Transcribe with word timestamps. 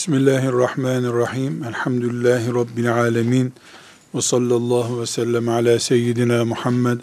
Bismillahirrahmanirrahim. 0.00 1.64
Elhamdülillahi 1.64 2.54
Rabbil 2.54 2.94
alemin. 2.94 3.52
Ve 4.14 4.20
sallallahu 4.20 5.00
ve 5.00 5.06
sellem 5.06 5.48
ala 5.48 5.78
seyyidina 5.78 6.44
Muhammed 6.44 7.00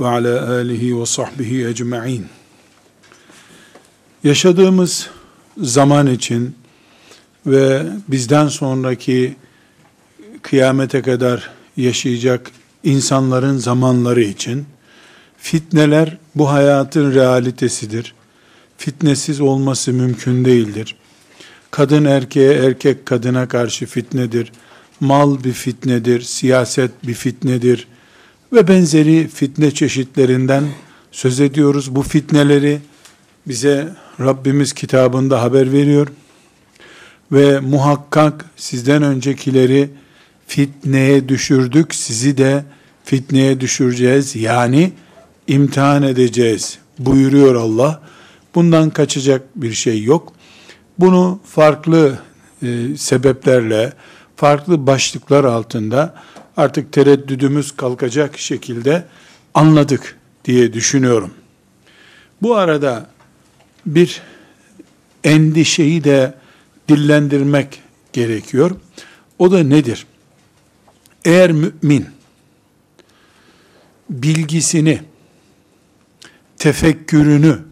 ve 0.00 0.06
ala 0.06 0.50
alihi 0.50 1.00
ve 1.00 1.06
sahbihi 1.06 1.66
ecma'in. 1.66 2.26
Yaşadığımız 4.24 5.10
zaman 5.58 6.06
için 6.06 6.56
ve 7.46 7.86
bizden 8.08 8.48
sonraki 8.48 9.36
kıyamete 10.42 11.02
kadar 11.02 11.50
yaşayacak 11.76 12.50
insanların 12.84 13.56
zamanları 13.56 14.22
için 14.22 14.66
fitneler 15.38 16.16
bu 16.34 16.50
hayatın 16.50 17.14
realitesidir. 17.14 18.14
Fitnesiz 18.78 19.40
olması 19.40 19.92
mümkün 19.92 20.44
değildir. 20.44 20.96
Kadın 21.70 22.04
erkeğe, 22.04 22.52
erkek 22.52 23.06
kadına 23.06 23.48
karşı 23.48 23.86
fitnedir. 23.86 24.52
Mal 25.00 25.44
bir 25.44 25.52
fitnedir, 25.52 26.20
siyaset 26.20 26.90
bir 27.06 27.14
fitnedir 27.14 27.86
ve 28.52 28.68
benzeri 28.68 29.28
fitne 29.28 29.70
çeşitlerinden 29.70 30.64
söz 31.12 31.40
ediyoruz. 31.40 31.94
Bu 31.94 32.02
fitneleri 32.02 32.78
bize 33.48 33.88
Rabbimiz 34.20 34.72
kitabında 34.72 35.42
haber 35.42 35.72
veriyor. 35.72 36.08
Ve 37.32 37.60
muhakkak 37.60 38.44
sizden 38.56 39.02
öncekileri 39.02 39.90
fitneye 40.46 41.28
düşürdük, 41.28 41.94
sizi 41.94 42.38
de 42.38 42.64
fitneye 43.04 43.60
düşüreceğiz. 43.60 44.36
Yani 44.36 44.92
imtihan 45.46 46.02
edeceğiz 46.02 46.78
buyuruyor 46.98 47.54
Allah. 47.54 48.02
Bundan 48.54 48.90
kaçacak 48.90 49.42
bir 49.56 49.72
şey 49.72 50.02
yok. 50.02 50.32
Bunu 51.00 51.40
farklı 51.44 52.18
e, 52.62 52.96
sebeplerle, 52.96 53.92
farklı 54.36 54.86
başlıklar 54.86 55.44
altında 55.44 56.14
artık 56.56 56.92
tereddüdümüz 56.92 57.76
kalkacak 57.76 58.38
şekilde 58.38 59.04
anladık 59.54 60.18
diye 60.44 60.72
düşünüyorum. 60.72 61.30
Bu 62.42 62.56
arada 62.56 63.06
bir 63.86 64.22
endişeyi 65.24 66.04
de 66.04 66.34
dillendirmek 66.88 67.82
gerekiyor. 68.12 68.70
O 69.38 69.52
da 69.52 69.62
nedir? 69.62 70.06
Eğer 71.24 71.52
mümin 71.52 72.06
bilgisini, 74.10 75.02
tefekkürünü 76.58 77.69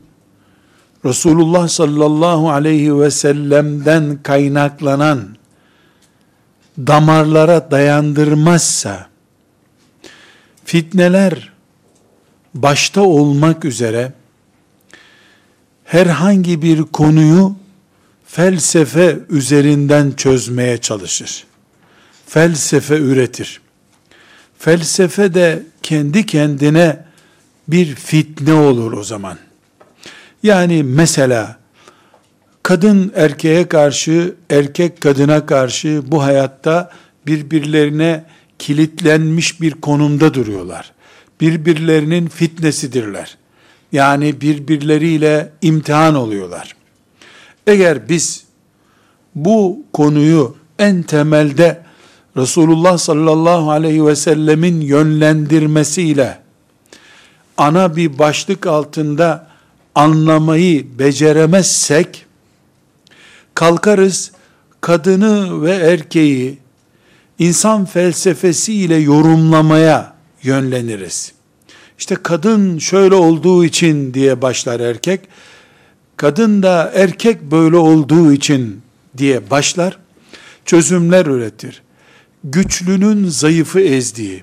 Resulullah 1.08 1.68
sallallahu 1.68 2.50
aleyhi 2.50 3.00
ve 3.00 3.10
sellem'den 3.10 4.22
kaynaklanan 4.22 5.36
damarlara 6.78 7.70
dayandırmazsa 7.70 9.08
fitneler 10.64 11.52
başta 12.54 13.00
olmak 13.00 13.64
üzere 13.64 14.12
herhangi 15.84 16.62
bir 16.62 16.82
konuyu 16.82 17.56
felsefe 18.26 19.18
üzerinden 19.28 20.12
çözmeye 20.12 20.78
çalışır. 20.78 21.44
Felsefe 22.26 22.98
üretir. 22.98 23.60
Felsefe 24.58 25.34
de 25.34 25.62
kendi 25.82 26.26
kendine 26.26 27.04
bir 27.68 27.94
fitne 27.94 28.52
olur 28.52 28.92
o 28.92 29.04
zaman. 29.04 29.47
Yani 30.42 30.82
mesela 30.82 31.58
kadın 32.62 33.12
erkeğe 33.14 33.68
karşı, 33.68 34.34
erkek 34.50 35.00
kadına 35.00 35.46
karşı 35.46 36.02
bu 36.06 36.22
hayatta 36.22 36.90
birbirlerine 37.26 38.24
kilitlenmiş 38.58 39.60
bir 39.60 39.72
konumda 39.72 40.34
duruyorlar. 40.34 40.92
Birbirlerinin 41.40 42.28
fitnesidirler. 42.28 43.38
Yani 43.92 44.40
birbirleriyle 44.40 45.52
imtihan 45.62 46.14
oluyorlar. 46.14 46.76
Eğer 47.66 48.08
biz 48.08 48.44
bu 49.34 49.84
konuyu 49.92 50.56
en 50.78 51.02
temelde 51.02 51.82
Resulullah 52.36 52.98
sallallahu 52.98 53.70
aleyhi 53.70 54.06
ve 54.06 54.16
sellemin 54.16 54.80
yönlendirmesiyle 54.80 56.38
ana 57.56 57.96
bir 57.96 58.18
başlık 58.18 58.66
altında 58.66 59.47
anlamayı 59.98 60.98
beceremezsek 60.98 62.26
kalkarız 63.54 64.32
kadını 64.80 65.62
ve 65.62 65.70
erkeği 65.74 66.58
insan 67.38 67.84
felsefesiyle 67.84 68.96
yorumlamaya 68.96 70.14
yönleniriz. 70.42 71.32
İşte 71.98 72.16
kadın 72.22 72.78
şöyle 72.78 73.14
olduğu 73.14 73.64
için 73.64 74.14
diye 74.14 74.42
başlar 74.42 74.80
erkek. 74.80 75.20
Kadın 76.16 76.62
da 76.62 76.92
erkek 76.94 77.42
böyle 77.42 77.76
olduğu 77.76 78.32
için 78.32 78.80
diye 79.16 79.50
başlar. 79.50 79.98
Çözümler 80.64 81.26
üretir. 81.26 81.82
Güçlünün 82.44 83.28
zayıfı 83.28 83.80
ezdiği, 83.80 84.42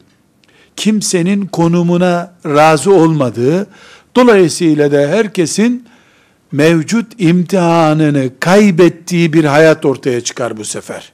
kimsenin 0.76 1.46
konumuna 1.46 2.34
razı 2.46 2.94
olmadığı, 2.94 3.68
dolayısıyla 4.16 4.92
da 4.92 4.98
herkesin 4.98 5.86
mevcut 6.52 7.08
imtihanını 7.18 8.30
kaybettiği 8.40 9.34
bir 9.34 9.44
hayat 9.44 9.86
ortaya 9.86 10.22
çıkar 10.22 10.58
bu 10.58 10.66
sefer. 10.66 11.12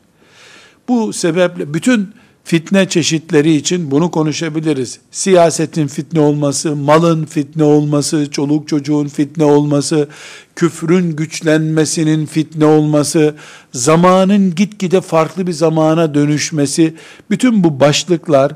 Bu 0.88 1.14
sebeple 1.14 1.74
bütün 1.74 2.14
fitne 2.44 2.90
çeşitleri 2.90 3.56
için 3.56 3.92
bunu 3.92 4.12
konuşabiliriz. 4.12 5.00
Siyasetin 5.12 5.88
fitne 5.88 6.20
olması, 6.20 6.76
malın 6.76 7.26
fitne 7.26 7.64
olması, 7.64 8.32
çoluk 8.32 8.68
çocuğun 8.68 9.08
fitne 9.08 9.44
olması, 9.46 10.10
küfrün 10.56 11.16
güçlenmesinin 11.16 12.26
fitne 12.26 12.66
olması, 12.66 13.36
zamanın 13.74 14.56
gitgide 14.56 15.02
farklı 15.02 15.48
bir 15.48 15.52
zamana 15.52 16.14
dönüşmesi, 16.14 16.94
bütün 17.30 17.64
bu 17.64 17.80
başlıklar 17.80 18.52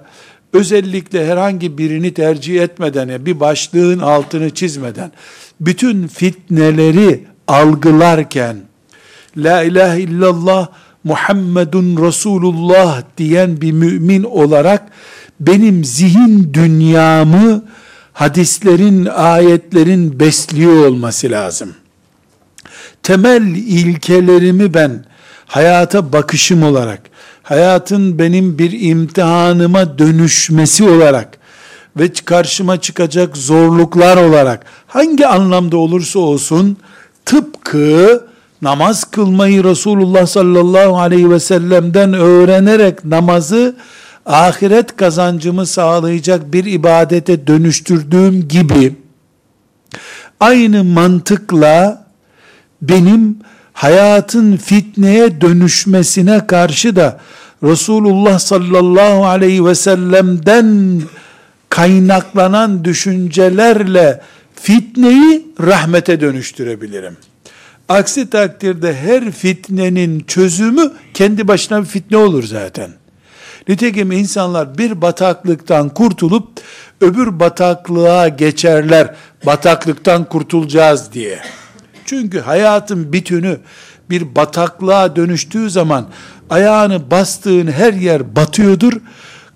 özellikle 0.55 1.27
herhangi 1.27 1.77
birini 1.77 2.13
tercih 2.13 2.61
etmeden, 2.61 3.25
bir 3.25 3.39
başlığın 3.39 3.99
altını 3.99 4.49
çizmeden, 4.49 5.11
bütün 5.59 6.07
fitneleri 6.07 7.23
algılarken, 7.47 8.57
La 9.37 9.63
ilahe 9.63 10.01
illallah 10.01 10.67
Muhammedun 11.03 12.07
Resulullah 12.07 13.01
diyen 13.17 13.61
bir 13.61 13.71
mümin 13.71 14.23
olarak, 14.23 14.87
benim 15.39 15.85
zihin 15.85 16.53
dünyamı 16.53 17.65
hadislerin, 18.13 19.05
ayetlerin 19.05 20.19
besliyor 20.19 20.85
olması 20.85 21.31
lazım. 21.31 21.75
Temel 23.03 23.43
ilkelerimi 23.55 24.73
ben 24.73 25.05
hayata 25.45 26.13
bakışım 26.13 26.63
olarak, 26.63 27.01
hayatın 27.45 28.19
benim 28.19 28.57
bir 28.57 28.81
imtihanıma 28.81 29.99
dönüşmesi 29.99 30.89
olarak 30.89 31.37
ve 31.97 32.13
karşıma 32.13 32.81
çıkacak 32.81 33.37
zorluklar 33.37 34.17
olarak 34.17 34.65
hangi 34.87 35.27
anlamda 35.27 35.77
olursa 35.77 36.19
olsun 36.19 36.77
tıpkı 37.25 38.23
namaz 38.61 39.03
kılmayı 39.03 39.63
Resulullah 39.63 40.25
sallallahu 40.25 40.97
aleyhi 40.97 41.29
ve 41.29 41.39
sellem'den 41.39 42.13
öğrenerek 42.13 43.05
namazı 43.05 43.75
ahiret 44.25 44.95
kazancımı 44.95 45.65
sağlayacak 45.65 46.53
bir 46.53 46.65
ibadete 46.65 47.47
dönüştürdüğüm 47.47 48.47
gibi 48.47 48.95
aynı 50.39 50.83
mantıkla 50.83 52.05
benim 52.81 53.39
hayatın 53.75 54.57
fitneye 54.57 55.41
dönüşmesine 55.41 56.47
karşı 56.47 56.95
da 56.95 57.19
Resulullah 57.63 58.39
sallallahu 58.39 59.25
aleyhi 59.25 59.65
ve 59.65 59.75
sellem'den 59.75 61.01
kaynaklanan 61.69 62.85
düşüncelerle 62.85 64.21
fitneyi 64.55 65.47
rahmete 65.61 66.21
dönüştürebilirim. 66.21 67.17
Aksi 67.89 68.29
takdirde 68.29 68.95
her 68.95 69.31
fitnenin 69.31 70.19
çözümü 70.19 70.91
kendi 71.13 71.47
başına 71.47 71.81
bir 71.81 71.87
fitne 71.87 72.17
olur 72.17 72.43
zaten. 72.43 72.89
Nitekim 73.67 74.11
insanlar 74.11 74.77
bir 74.77 75.01
bataklıktan 75.01 75.89
kurtulup 75.89 76.47
öbür 77.01 77.39
bataklığa 77.39 78.27
geçerler. 78.27 79.15
Bataklıktan 79.45 80.23
kurtulacağız 80.23 81.13
diye. 81.13 81.39
Çünkü 82.05 82.39
hayatın 82.39 83.13
bütünü 83.13 83.59
bir 84.09 84.35
bataklığa 84.35 85.15
dönüştüğü 85.15 85.69
zaman 85.69 86.07
ayağını 86.49 87.11
bastığın 87.11 87.67
her 87.67 87.93
yer 87.93 88.35
batıyordur. 88.35 88.93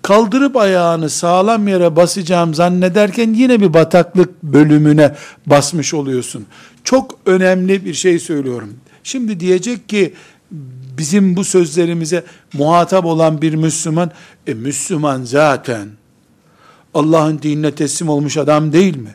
Kaldırıp 0.02 0.56
ayağını 0.56 1.10
sağlam 1.10 1.68
yere 1.68 1.96
basacağım 1.96 2.54
zannederken 2.54 3.34
yine 3.34 3.60
bir 3.60 3.74
bataklık 3.74 4.42
bölümüne 4.42 5.14
basmış 5.46 5.94
oluyorsun. 5.94 6.46
Çok 6.84 7.18
önemli 7.26 7.84
bir 7.84 7.94
şey 7.94 8.18
söylüyorum. 8.18 8.74
Şimdi 9.04 9.40
diyecek 9.40 9.88
ki 9.88 10.14
bizim 10.98 11.36
bu 11.36 11.44
sözlerimize 11.44 12.24
muhatap 12.52 13.04
olan 13.04 13.42
bir 13.42 13.54
Müslüman, 13.54 14.10
e 14.46 14.54
Müslüman 14.54 15.24
zaten 15.24 15.88
Allah'ın 16.94 17.42
dinine 17.42 17.74
teslim 17.74 18.08
olmuş 18.08 18.36
adam 18.36 18.72
değil 18.72 18.96
mi? 18.96 19.14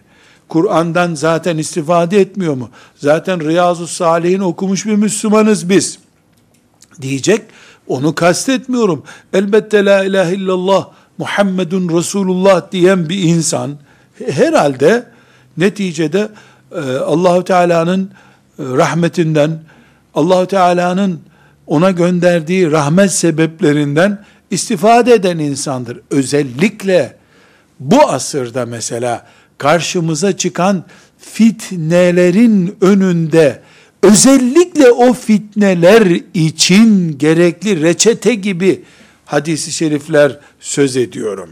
Kur'an'dan 0.49 1.15
zaten 1.15 1.57
istifade 1.57 2.21
etmiyor 2.21 2.53
mu? 2.53 2.69
Zaten 2.95 3.47
Riyazu 3.47 3.87
Salih'in 3.87 4.39
okumuş 4.39 4.85
bir 4.85 4.95
Müslümanız 4.95 5.69
biz. 5.69 5.99
Diyecek, 7.01 7.41
onu 7.87 8.15
kastetmiyorum. 8.15 9.03
Elbette 9.33 9.85
la 9.85 10.03
ilahe 10.03 10.35
illallah 10.35 10.87
Muhammedun 11.17 11.97
Resulullah 11.97 12.71
diyen 12.71 13.09
bir 13.09 13.23
insan 13.23 13.77
herhalde 14.27 15.05
neticede 15.57 16.29
e, 16.71 16.79
Allahu 16.97 17.43
Teala'nın 17.43 18.03
e, 18.03 18.09
rahmetinden, 18.63 19.59
Allahu 20.15 20.47
Teala'nın 20.47 21.21
ona 21.67 21.91
gönderdiği 21.91 22.71
rahmet 22.71 23.11
sebeplerinden 23.11 24.25
istifade 24.51 25.13
eden 25.13 25.39
insandır. 25.39 25.99
Özellikle 26.11 27.15
bu 27.79 28.09
asırda 28.09 28.65
mesela 28.65 29.25
karşımıza 29.57 30.37
çıkan 30.37 30.83
fitnelerin 31.17 32.77
önünde 32.81 33.61
özellikle 34.03 34.91
o 34.91 35.13
fitneler 35.13 36.21
için 36.33 37.17
gerekli 37.17 37.81
reçete 37.81 38.35
gibi 38.35 38.83
hadisi 39.25 39.71
şerifler 39.71 40.39
söz 40.59 40.97
ediyorum. 40.97 41.49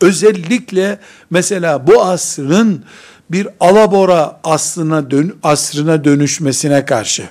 Özellikle 0.00 0.98
mesela 1.30 1.86
bu 1.86 2.02
asrın 2.02 2.84
bir 3.30 3.48
alabora 3.60 4.40
aslına 4.44 5.10
dön, 5.10 5.36
asrına 5.42 6.04
dönüşmesine 6.04 6.84
karşı, 6.84 7.28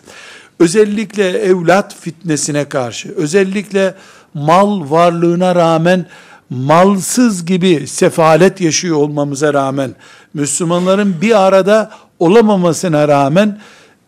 özellikle 0.60 1.30
evlat 1.30 1.96
fitnesine 2.02 2.70
karşı, 2.70 3.14
özellikle 3.16 3.96
mal 4.34 4.92
varlığına 4.92 5.56
rağmen 5.56 6.06
malsız 6.52 7.46
gibi 7.46 7.88
sefalet 7.88 8.62
yaşıyor 8.62 8.98
olmamıza 8.98 9.54
rağmen, 9.54 9.96
Müslümanların 10.34 11.16
bir 11.22 11.42
arada 11.42 11.92
olamamasına 12.20 13.08
rağmen, 13.08 13.60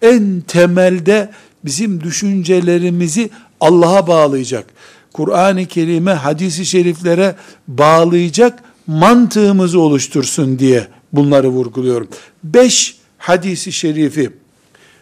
en 0.01 0.41
temelde 0.47 1.29
bizim 1.65 2.03
düşüncelerimizi 2.03 3.29
Allah'a 3.59 4.07
bağlayacak, 4.07 4.65
Kur'an-ı 5.13 5.65
Kerim'e, 5.65 6.13
hadisi 6.13 6.65
şeriflere 6.65 7.35
bağlayacak 7.67 8.63
mantığımızı 8.87 9.79
oluştursun 9.79 10.59
diye 10.59 10.87
bunları 11.13 11.49
vurguluyorum. 11.49 12.07
Beş 12.43 12.97
hadisi 13.17 13.71
şerifi 13.71 14.33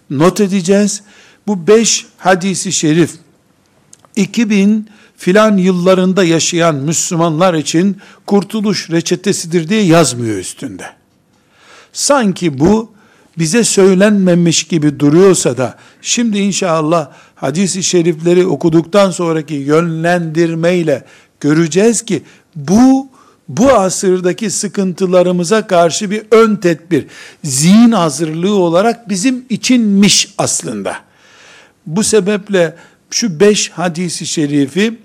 not 0.09 0.41
edeceğiz. 0.41 1.03
Bu 1.47 1.67
beş 1.67 2.05
hadisi 2.17 2.71
şerif 2.71 3.11
2000 4.15 4.89
filan 5.21 5.57
yıllarında 5.57 6.23
yaşayan 6.23 6.75
Müslümanlar 6.75 7.53
için 7.53 7.97
kurtuluş 8.25 8.89
reçetesidir 8.89 9.69
diye 9.69 9.81
yazmıyor 9.81 10.37
üstünde. 10.37 10.85
Sanki 11.93 12.59
bu 12.59 12.91
bize 13.37 13.63
söylenmemiş 13.63 14.63
gibi 14.63 14.99
duruyorsa 14.99 15.57
da 15.57 15.77
şimdi 16.01 16.37
inşallah 16.37 17.11
hadisi 17.35 17.83
şerifleri 17.83 18.45
okuduktan 18.45 19.11
sonraki 19.11 19.53
yönlendirmeyle 19.53 21.05
göreceğiz 21.39 22.01
ki 22.01 22.23
bu 22.55 23.07
bu 23.47 23.73
asırdaki 23.73 24.49
sıkıntılarımıza 24.49 25.67
karşı 25.67 26.11
bir 26.11 26.23
ön 26.31 26.55
tedbir, 26.55 27.05
zihin 27.43 27.91
hazırlığı 27.91 28.55
olarak 28.55 29.09
bizim 29.09 29.45
içinmiş 29.49 30.33
aslında. 30.37 30.95
Bu 31.85 32.03
sebeple 32.03 32.75
şu 33.11 33.39
beş 33.39 33.69
hadisi 33.69 34.25
şerifi 34.25 34.97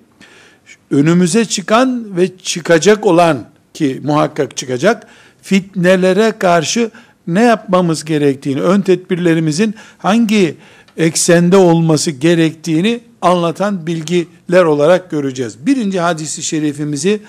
önümüze 0.90 1.44
çıkan 1.44 2.16
ve 2.16 2.38
çıkacak 2.38 3.06
olan 3.06 3.46
ki 3.74 4.00
muhakkak 4.04 4.56
çıkacak 4.56 5.06
fitnelere 5.42 6.32
karşı 6.38 6.90
ne 7.26 7.42
yapmamız 7.42 8.04
gerektiğini, 8.04 8.62
ön 8.62 8.80
tedbirlerimizin 8.80 9.74
hangi 9.98 10.56
eksende 10.96 11.56
olması 11.56 12.10
gerektiğini 12.10 13.00
anlatan 13.22 13.86
bilgiler 13.86 14.64
olarak 14.64 15.10
göreceğiz. 15.10 15.66
Birinci 15.66 16.00
hadisi 16.00 16.42
şerifimizi 16.42 17.20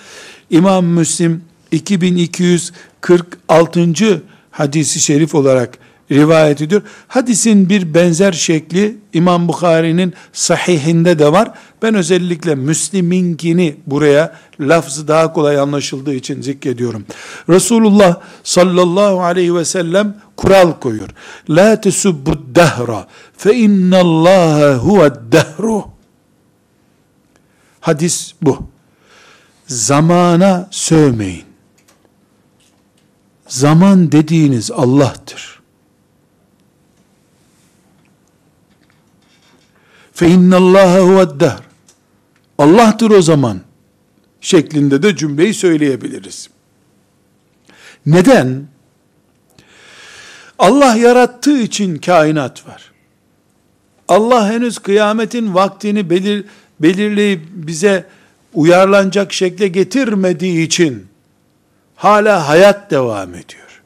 İmam 0.50 0.86
Müslim 0.86 1.44
2246. 1.72 4.24
hadisi 4.52 5.00
şerif 5.00 5.36
olarak 5.36 5.78
rivayet 6.12 6.62
ediyor. 6.62 6.82
Hadisin 7.08 7.70
bir 7.70 7.94
benzer 7.94 8.32
şekli 8.32 8.98
İmam 9.14 9.48
Bukhari'nin 9.48 10.14
sahihinde 10.34 11.20
de 11.20 11.32
var. 11.32 11.52
Ben 11.82 11.96
özellikle 11.96 12.56
Müslim'inkini 12.56 13.76
buraya 13.88 14.36
lafzı 14.60 15.08
daha 15.08 15.34
kolay 15.34 15.60
anlaşıldığı 15.60 16.14
için 16.14 16.42
zikrediyorum. 16.42 17.06
Resulullah 17.50 18.22
sallallahu 18.44 19.22
aleyhi 19.22 19.56
ve 19.56 19.66
sellem 19.66 20.18
kural 20.38 20.72
koyuyor. 20.72 21.10
La 21.50 21.82
tesubbu 21.82 22.56
dehra 22.56 23.08
fe 23.38 23.56
innallaha 23.56 24.74
huve 24.74 25.12
dehru. 25.32 25.86
Hadis 27.80 28.34
bu. 28.42 28.58
Zamana 29.68 30.68
sövmeyin. 30.72 31.44
Zaman 33.48 34.12
dediğiniz 34.12 34.72
Allah'tır. 34.72 35.57
Fe 40.18 40.28
innallâhe 40.28 41.00
huveddehr. 41.00 41.60
Allah'tır 42.58 43.10
o 43.10 43.22
zaman. 43.22 43.62
Şeklinde 44.42 45.04
de 45.04 45.16
cümleyi 45.16 45.54
söyleyebiliriz. 45.54 46.50
Neden? 48.06 48.68
Allah 50.60 50.96
yarattığı 50.96 51.58
için 51.58 51.98
kainat 51.98 52.68
var. 52.68 52.92
Allah 54.08 54.52
henüz 54.52 54.80
kıyametin 54.80 55.54
vaktini 55.54 56.10
belir, 56.10 56.46
belirleyip 56.80 57.42
bize 57.54 58.06
uyarlanacak 58.54 59.34
şekle 59.34 59.68
getirmediği 59.68 60.66
için 60.66 61.08
hala 61.96 62.48
hayat 62.48 62.92
devam 62.92 63.30
ediyor. 63.30 63.82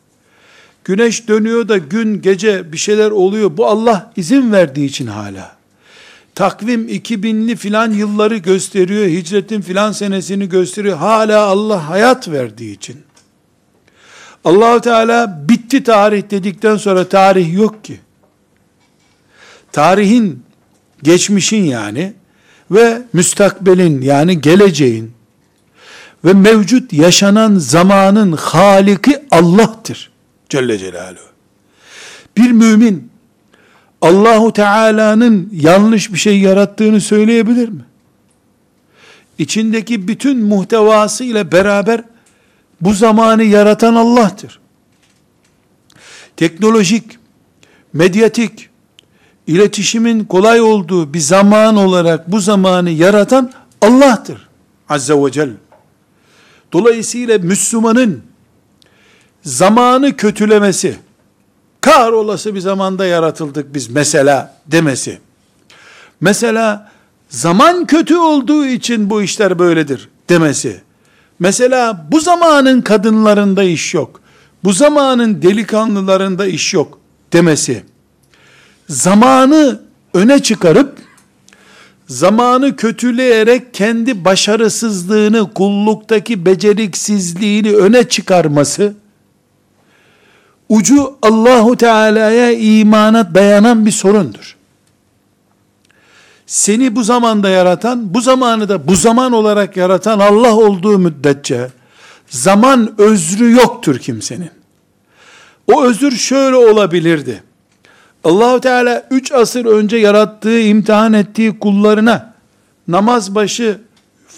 Güneş 0.84 1.28
dönüyor 1.28 1.68
da 1.68 1.78
gün 1.78 2.22
gece 2.22 2.72
bir 2.72 2.78
şeyler 2.78 3.12
oluyor. 3.12 3.58
Bu 3.58 3.68
Allah 3.68 4.14
izin 4.16 4.52
verdiği 4.52 4.86
için 4.86 5.08
hala. 5.08 5.61
Takvim 6.36 6.90
2000'li 6.90 7.56
filan 7.56 7.92
yılları 7.92 8.38
gösteriyor. 8.38 9.06
Hicretin 9.06 9.62
filan 9.62 9.92
senesini 9.92 10.50
gösteriyor. 10.50 10.98
Hala 10.98 11.42
Allah 11.46 11.90
hayat 11.90 12.28
verdiği 12.28 12.74
için. 12.74 13.04
Allahu 14.46 14.82
Teala 14.82 15.44
bitti 15.50 15.84
tarih 15.84 16.30
dedikten 16.32 16.78
sonra 16.78 17.10
tarih 17.10 17.54
yok 17.54 17.84
ki. 17.84 18.00
Tarihin, 19.72 20.44
geçmişin 21.04 21.64
yani 21.64 22.14
ve 22.72 23.02
müstakbelin 23.14 24.02
yani 24.02 24.42
geleceğin 24.42 25.14
ve 26.26 26.34
mevcut 26.34 26.94
yaşanan 26.94 27.56
zamanın 27.56 28.32
haliki 28.32 29.24
Allah'tır. 29.32 30.12
Celle 30.50 30.78
Celaluhu. 30.78 31.32
Bir 32.38 32.52
mümin 32.52 33.11
Allahu 34.02 34.54
Teala'nın 34.54 35.50
yanlış 35.54 36.14
bir 36.14 36.18
şey 36.18 36.40
yarattığını 36.40 37.02
söyleyebilir 37.02 37.70
mi? 37.70 37.86
İçindeki 39.38 40.08
bütün 40.08 40.38
muhtevası 40.44 41.24
ile 41.24 41.52
beraber 41.52 42.04
bu 42.82 42.94
zamanı 42.94 43.44
yaratan 43.44 43.96
Allah'tır. 43.96 44.60
Teknolojik, 46.38 47.20
medyatik, 47.94 48.70
iletişimin 49.48 50.24
kolay 50.24 50.62
olduğu 50.62 51.14
bir 51.14 51.20
zaman 51.20 51.76
olarak 51.76 52.32
bu 52.32 52.40
zamanı 52.40 52.90
yaratan 52.90 53.52
Allah'tır. 53.82 54.48
Azze 54.90 55.14
ve 55.14 55.32
Celle. 55.32 55.54
Dolayısıyla 56.74 57.38
Müslümanın 57.38 58.24
zamanı 59.44 60.18
kötülemesi, 60.18 60.98
kar 61.96 62.12
olası 62.12 62.56
bir 62.56 62.60
zamanda 62.60 63.06
yaratıldık 63.06 63.74
biz 63.74 63.90
mesela 63.90 64.56
demesi, 64.68 65.20
mesela 66.22 66.92
zaman 67.30 67.86
kötü 67.86 68.18
olduğu 68.18 68.66
için 68.66 69.10
bu 69.10 69.22
işler 69.22 69.60
böyledir 69.60 70.10
demesi, 70.30 70.82
mesela 71.40 72.08
bu 72.12 72.20
zamanın 72.20 72.82
kadınlarında 72.82 73.64
iş 73.64 73.94
yok, 73.94 74.22
bu 74.64 74.74
zamanın 74.74 75.42
delikanlılarında 75.42 76.46
iş 76.48 76.74
yok 76.74 77.00
demesi, 77.34 77.84
zamanı 78.90 79.82
öne 80.14 80.40
çıkarıp 80.40 80.98
zamanı 82.08 82.76
kötüleyerek 82.76 83.74
kendi 83.74 84.26
başarısızlığını, 84.26 85.54
kulluktaki 85.54 86.46
beceriksizliğini 86.46 87.76
öne 87.76 88.04
çıkarması 88.10 88.94
ucu 90.72 91.18
Allahu 91.22 91.78
Teala'ya 91.78 92.52
imana 92.52 93.36
dayanan 93.36 93.86
bir 93.86 93.92
sorundur. 93.92 94.56
seni 96.46 96.96
bu 96.96 97.04
zamanda 97.04 97.50
yaratan, 97.50 98.14
bu 98.14 98.22
zamanı 98.22 98.70
da 98.70 98.88
bu 98.88 98.96
zaman 98.96 99.32
olarak 99.32 99.78
yaratan 99.78 100.20
Allah 100.20 100.56
olduğu 100.56 100.98
müddetçe 100.98 101.68
zaman 102.28 102.94
özrü 102.98 103.52
yoktur 103.52 103.98
kimsenin. 103.98 104.52
O 105.68 105.84
özür 105.84 106.12
şöyle 106.12 106.56
olabilirdi. 106.56 107.44
Allahu 108.24 108.60
Teala 108.60 109.08
3 109.12 109.32
asır 109.32 109.66
önce 109.66 109.98
yarattığı, 109.98 110.60
imtihan 110.60 111.14
ettiği 111.14 111.60
kullarına 111.60 112.34
namaz 112.88 113.36
başı 113.36 113.82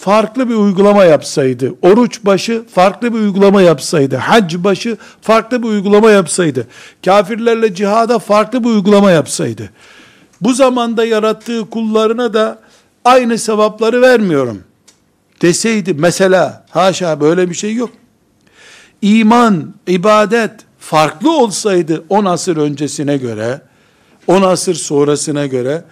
farklı 0.04 0.50
bir 0.50 0.56
uygulama 0.56 1.04
yapsaydı, 1.04 1.76
oruç 1.82 2.26
başı 2.26 2.64
farklı 2.74 3.14
bir 3.14 3.20
uygulama 3.20 3.62
yapsaydı, 3.62 4.16
hac 4.16 4.56
başı 4.56 4.98
farklı 5.22 5.64
bir 5.64 5.68
uygulama 5.68 6.12
yapsaydı, 6.12 6.68
kafirlerle 7.06 7.76
cihada 7.76 8.20
farklı 8.20 8.64
bir 8.64 8.70
uygulama 8.70 9.12
yapsaydı, 9.12 9.70
bu 10.42 10.54
zamanda 10.54 11.06
yarattığı 11.06 11.70
kullarına 11.70 12.34
da 12.34 12.60
aynı 13.06 13.38
sevapları 13.38 14.02
vermiyorum 14.02 14.64
deseydi 15.42 15.94
mesela, 15.94 16.66
haşa 16.70 17.22
böyle 17.22 17.50
bir 17.50 17.56
şey 17.56 17.76
yok. 17.76 17.90
İman, 19.02 19.74
ibadet 19.88 20.52
farklı 20.80 21.38
olsaydı 21.38 22.04
10 22.10 22.26
asır 22.26 22.58
öncesine 22.58 23.18
göre, 23.18 23.62
10 24.28 24.42
asır 24.42 24.76
sonrasına 24.76 25.46
göre, 25.46 25.84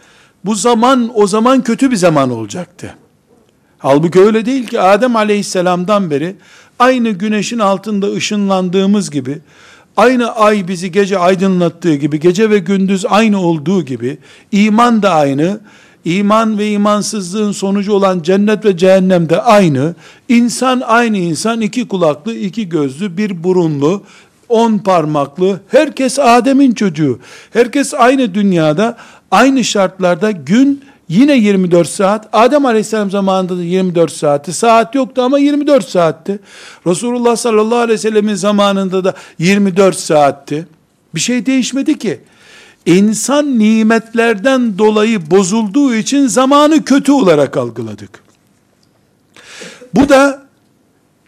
bu 0.45 0.55
zaman 0.55 1.11
o 1.13 1.27
zaman 1.27 1.63
kötü 1.63 1.91
bir 1.91 1.95
zaman 1.95 2.31
olacaktı. 2.31 2.95
Halbuki 3.81 4.19
öyle 4.19 4.45
değil 4.45 4.67
ki 4.67 4.79
Adem 4.79 5.15
aleyhisselamdan 5.15 6.11
beri 6.11 6.35
aynı 6.79 7.09
güneşin 7.09 7.59
altında 7.59 8.11
ışınlandığımız 8.11 9.11
gibi, 9.11 9.39
aynı 9.97 10.35
ay 10.35 10.67
bizi 10.67 10.91
gece 10.91 11.17
aydınlattığı 11.17 11.95
gibi, 11.95 12.19
gece 12.19 12.49
ve 12.49 12.59
gündüz 12.59 13.05
aynı 13.05 13.41
olduğu 13.41 13.85
gibi, 13.85 14.17
iman 14.51 15.01
da 15.01 15.13
aynı, 15.13 15.59
iman 16.05 16.57
ve 16.57 16.69
imansızlığın 16.69 17.51
sonucu 17.51 17.93
olan 17.93 18.21
cennet 18.21 18.65
ve 18.65 18.77
cehennem 18.77 19.29
de 19.29 19.41
aynı, 19.41 19.95
insan 20.29 20.81
aynı 20.85 21.17
insan, 21.17 21.61
iki 21.61 21.87
kulaklı, 21.87 22.35
iki 22.35 22.69
gözlü, 22.69 23.17
bir 23.17 23.43
burunlu, 23.43 24.03
on 24.49 24.77
parmaklı, 24.77 25.59
herkes 25.67 26.19
Adem'in 26.19 26.71
çocuğu. 26.71 27.19
Herkes 27.53 27.93
aynı 27.93 28.33
dünyada, 28.33 28.97
aynı 29.31 29.63
şartlarda 29.63 30.31
gün 30.31 30.83
Yine 31.11 31.37
24 31.37 31.89
saat. 31.89 32.29
Adem 32.33 32.65
Aleyhisselam 32.65 33.11
zamanında 33.11 33.57
da 33.57 33.63
24 33.63 34.11
saatti. 34.11 34.53
Saat 34.53 34.95
yoktu 34.95 35.21
ama 35.21 35.39
24 35.39 35.89
saatti. 35.89 36.39
Resulullah 36.87 37.35
sallallahu 37.35 37.77
aleyhi 37.77 37.93
ve 37.93 37.97
sellemin 37.97 38.35
zamanında 38.35 39.03
da 39.03 39.13
24 39.39 39.99
saatti. 39.99 40.67
Bir 41.15 41.19
şey 41.19 41.45
değişmedi 41.45 41.97
ki. 41.99 42.21
İnsan 42.85 43.59
nimetlerden 43.59 44.77
dolayı 44.77 45.31
bozulduğu 45.31 45.95
için 45.95 46.27
zamanı 46.27 46.85
kötü 46.85 47.11
olarak 47.11 47.57
algıladık. 47.57 48.23
Bu 49.93 50.09
da 50.09 50.43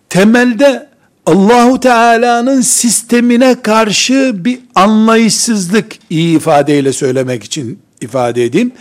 temelde 0.10 0.90
Allahu 1.26 1.80
Teala'nın 1.80 2.62
sistemine 2.62 3.62
karşı 3.62 4.32
bir 4.36 4.60
anlayışsızlık 4.76 5.96
iyi 6.10 6.38
ifadeyle 6.38 6.94
söylemek 6.94 7.44
için 7.44 7.80
ifade 8.04 8.44
edeyim. 8.44 8.72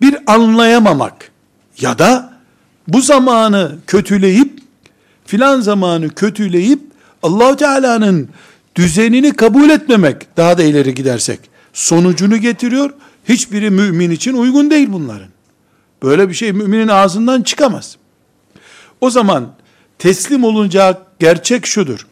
Bir 0.00 0.16
anlayamamak 0.26 1.30
ya 1.80 1.98
da 1.98 2.32
bu 2.88 3.00
zamanı 3.00 3.76
kötüleyip 3.86 4.60
filan 5.26 5.60
zamanı 5.60 6.08
kötüleyip 6.08 6.80
Allahu 7.22 7.56
Teala'nın 7.56 8.28
düzenini 8.76 9.32
kabul 9.32 9.70
etmemek 9.70 10.36
daha 10.36 10.58
da 10.58 10.62
ileri 10.62 10.94
gidersek 10.94 11.40
sonucunu 11.72 12.36
getiriyor. 12.36 12.90
Hiçbiri 13.28 13.70
mümin 13.70 14.10
için 14.10 14.36
uygun 14.36 14.70
değil 14.70 14.88
bunların. 14.92 15.28
Böyle 16.02 16.28
bir 16.28 16.34
şey 16.34 16.52
müminin 16.52 16.88
ağzından 16.88 17.42
çıkamaz. 17.42 17.96
O 19.00 19.10
zaman 19.10 19.52
teslim 19.98 20.44
olunacak 20.44 21.02
gerçek 21.18 21.66
şudur. 21.66 22.06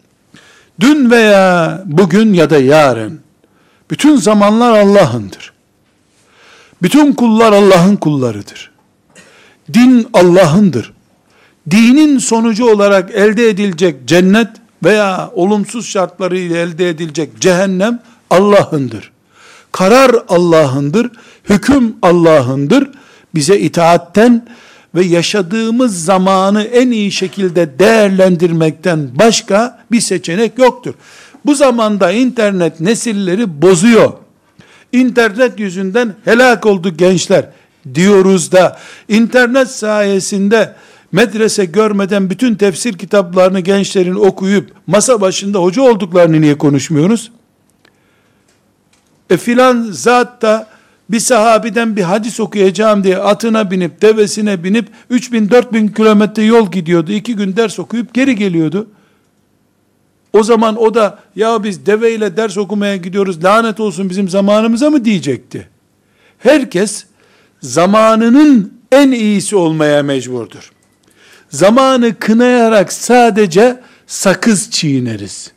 Dün 0.81 1.11
veya 1.11 1.83
bugün 1.87 2.35
ya 2.35 2.51
da 2.51 2.59
yarın 2.59 3.21
bütün 3.91 4.17
zamanlar 4.17 4.79
Allah'ındır. 4.79 5.53
Bütün 6.82 7.12
kullar 7.12 7.52
Allah'ın 7.52 7.97
kullarıdır. 7.97 8.70
Din 9.75 10.08
Allah'ındır. 10.12 10.92
Dinin 11.70 12.18
sonucu 12.18 12.66
olarak 12.70 13.11
elde 13.11 13.49
edilecek 13.49 13.97
cennet 14.06 14.49
veya 14.85 15.30
olumsuz 15.35 15.87
şartlarıyla 15.87 16.56
elde 16.56 16.88
edilecek 16.88 17.40
cehennem 17.40 18.02
Allah'ındır. 18.30 19.11
Karar 19.73 20.11
Allah'ındır, 20.28 21.11
hüküm 21.50 21.97
Allah'ındır. 22.02 22.90
Bize 23.35 23.58
itaatten 23.58 24.47
ve 24.94 25.04
yaşadığımız 25.04 26.04
zamanı 26.04 26.62
en 26.62 26.90
iyi 26.90 27.12
şekilde 27.12 27.78
değerlendirmekten 27.78 29.08
başka 29.18 29.78
bir 29.90 30.00
seçenek 30.00 30.58
yoktur. 30.58 30.94
Bu 31.47 31.54
zamanda 31.54 32.12
internet 32.12 32.80
nesilleri 32.80 33.62
bozuyor. 33.62 34.12
İnternet 34.92 35.61
yüzünden 35.61 36.14
helak 36.25 36.66
oldu 36.66 36.97
gençler 36.97 37.50
diyoruz 37.95 38.52
da 38.52 38.78
internet 39.09 39.71
sayesinde 39.71 40.75
medrese 41.12 41.64
görmeden 41.64 42.30
bütün 42.30 42.54
tefsir 42.54 42.99
kitaplarını 42.99 43.61
gençlerin 43.61 44.14
okuyup 44.14 44.73
masa 44.87 45.21
başında 45.21 45.59
hoca 45.59 45.83
olduklarını 45.83 46.40
niye 46.40 46.59
konuşmuyoruz? 46.59 47.30
E 49.30 49.37
filan 49.37 49.88
zat 49.90 50.42
da 50.42 50.66
bir 51.11 51.21
sahabiden 51.21 51.97
bir 51.97 52.02
hadis 52.02 52.40
okuyacağım 52.40 53.04
diye 53.04 53.18
atına 53.18 53.71
binip 53.71 54.02
devesine 54.02 54.64
binip 54.64 54.88
3000 55.11 55.50
4000 55.50 55.88
kilometre 55.88 56.42
yol 56.42 56.71
gidiyordu. 56.71 57.12
iki 57.12 57.37
gün 57.37 57.57
ders 57.57 57.78
okuyup 57.78 58.14
geri 58.14 58.37
geliyordu. 58.37 58.88
O 60.32 60.42
zaman 60.42 60.82
o 60.82 60.94
da 60.94 61.18
ya 61.37 61.64
biz 61.64 61.87
deveyle 61.87 62.37
ders 62.37 62.58
okumaya 62.58 62.97
gidiyoruz 62.97 63.44
lanet 63.44 63.80
olsun 63.80 64.11
bizim 64.11 64.28
zamanımıza 64.28 64.90
mı 64.90 65.04
diyecekti? 65.04 65.68
Herkes 66.38 67.04
zamanının 67.62 68.78
en 68.92 69.11
iyisi 69.11 69.56
olmaya 69.56 70.02
mecburdur. 70.02 70.73
Zamanı 71.50 72.14
kınayarak 72.18 72.92
sadece 72.92 73.80
sakız 74.06 74.70
çiğneriz. 74.70 75.52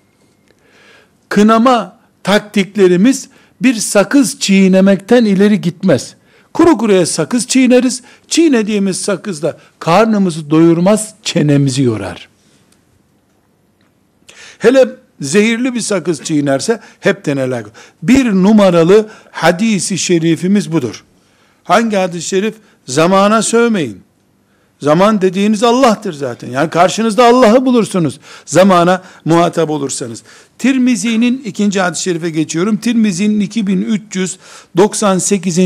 Kınama 1.29 1.99
taktiklerimiz 2.23 3.29
bir 3.61 3.73
sakız 3.73 4.39
çiğnemekten 4.39 5.25
ileri 5.25 5.61
gitmez. 5.61 6.15
Kuru 6.53 6.77
kuruya 6.77 7.05
sakız 7.05 7.47
çiğneriz. 7.47 8.01
Çiğnediğimiz 8.27 9.01
sakızla 9.01 9.57
karnımızı 9.79 10.49
doyurmaz, 10.49 11.13
çenemizi 11.23 11.83
yorar. 11.83 12.30
Hele 14.61 14.87
zehirli 15.21 15.75
bir 15.75 15.81
sakız 15.81 16.23
çiğnerse 16.23 16.79
hepten 16.99 17.37
helak. 17.37 17.71
Bir 18.03 18.25
numaralı 18.25 19.09
hadisi 19.31 19.97
şerifimiz 19.97 20.71
budur. 20.71 21.03
Hangi 21.63 21.95
hadis-i 21.95 22.27
şerif? 22.27 22.55
Zamana 22.85 23.41
sövmeyin. 23.41 24.01
Zaman 24.81 25.21
dediğiniz 25.21 25.63
Allah'tır 25.63 26.13
zaten. 26.13 26.49
Yani 26.49 26.69
karşınızda 26.69 27.25
Allah'ı 27.25 27.65
bulursunuz. 27.65 28.19
Zamana 28.45 29.03
muhatap 29.25 29.69
olursanız. 29.69 30.23
Tirmizi'nin 30.57 31.41
ikinci 31.45 31.81
hadis-i 31.81 32.03
şerife 32.03 32.29
geçiyorum. 32.29 32.77
Tirmizi'nin 32.77 33.39
2398. 33.39 35.59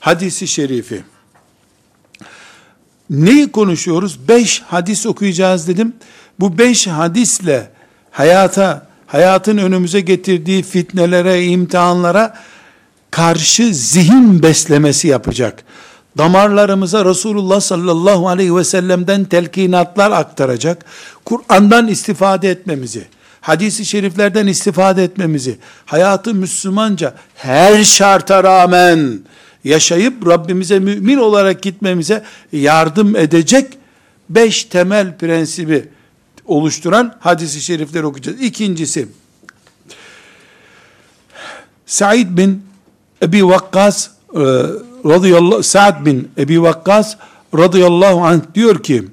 hadisi 0.00 0.48
şerifi. 0.48 1.02
Neyi 3.10 3.52
konuşuyoruz? 3.52 4.28
Beş 4.28 4.62
hadis 4.62 5.06
okuyacağız 5.06 5.68
dedim 5.68 5.94
bu 6.40 6.58
beş 6.58 6.86
hadisle 6.86 7.70
hayata, 8.10 8.86
hayatın 9.06 9.58
önümüze 9.58 10.00
getirdiği 10.00 10.62
fitnelere, 10.62 11.44
imtihanlara 11.44 12.34
karşı 13.10 13.74
zihin 13.74 14.42
beslemesi 14.42 15.08
yapacak. 15.08 15.64
Damarlarımıza 16.18 17.04
Resulullah 17.04 17.60
sallallahu 17.60 18.28
aleyhi 18.28 18.56
ve 18.56 18.64
sellem'den 18.64 19.24
telkinatlar 19.24 20.10
aktaracak. 20.10 20.84
Kur'an'dan 21.24 21.88
istifade 21.88 22.50
etmemizi, 22.50 23.06
hadisi 23.40 23.84
şeriflerden 23.84 24.46
istifade 24.46 25.04
etmemizi, 25.04 25.58
hayatı 25.86 26.34
Müslümanca 26.34 27.14
her 27.34 27.84
şarta 27.84 28.44
rağmen 28.44 29.20
yaşayıp 29.64 30.26
Rabbimize 30.26 30.78
mümin 30.78 31.18
olarak 31.18 31.62
gitmemize 31.62 32.24
yardım 32.52 33.16
edecek 33.16 33.66
beş 34.28 34.64
temel 34.64 35.16
prensibi 35.18 35.88
oluşturan 36.48 37.14
hadisi 37.20 37.60
şerifleri 37.60 38.06
okuyacağız. 38.06 38.40
İkincisi, 38.40 39.08
Said 41.86 42.36
bin 42.36 42.64
Ebi 43.22 43.46
Vakkas 43.46 44.08
e, 44.34 44.40
radıyallahu 45.04 45.62
Sa'd 45.62 46.06
bin 46.06 46.30
Ebi 46.38 46.62
Vakkas 46.62 47.16
radıyallahu 47.54 48.24
anh 48.24 48.40
diyor 48.54 48.82
ki 48.82 49.04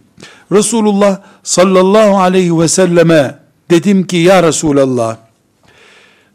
Resulullah 0.52 1.22
sallallahu 1.44 2.18
aleyhi 2.18 2.60
ve 2.60 2.68
selleme 2.68 3.40
dedim 3.70 4.08
ki 4.08 4.18
ya 4.18 4.44
Resulallah 4.44 5.18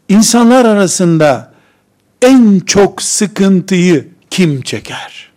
insanlar 0.09 0.65
arasında 0.65 1.53
en 2.21 2.59
çok 2.59 3.01
sıkıntıyı 3.01 4.07
kim 4.29 4.61
çeker? 4.61 5.30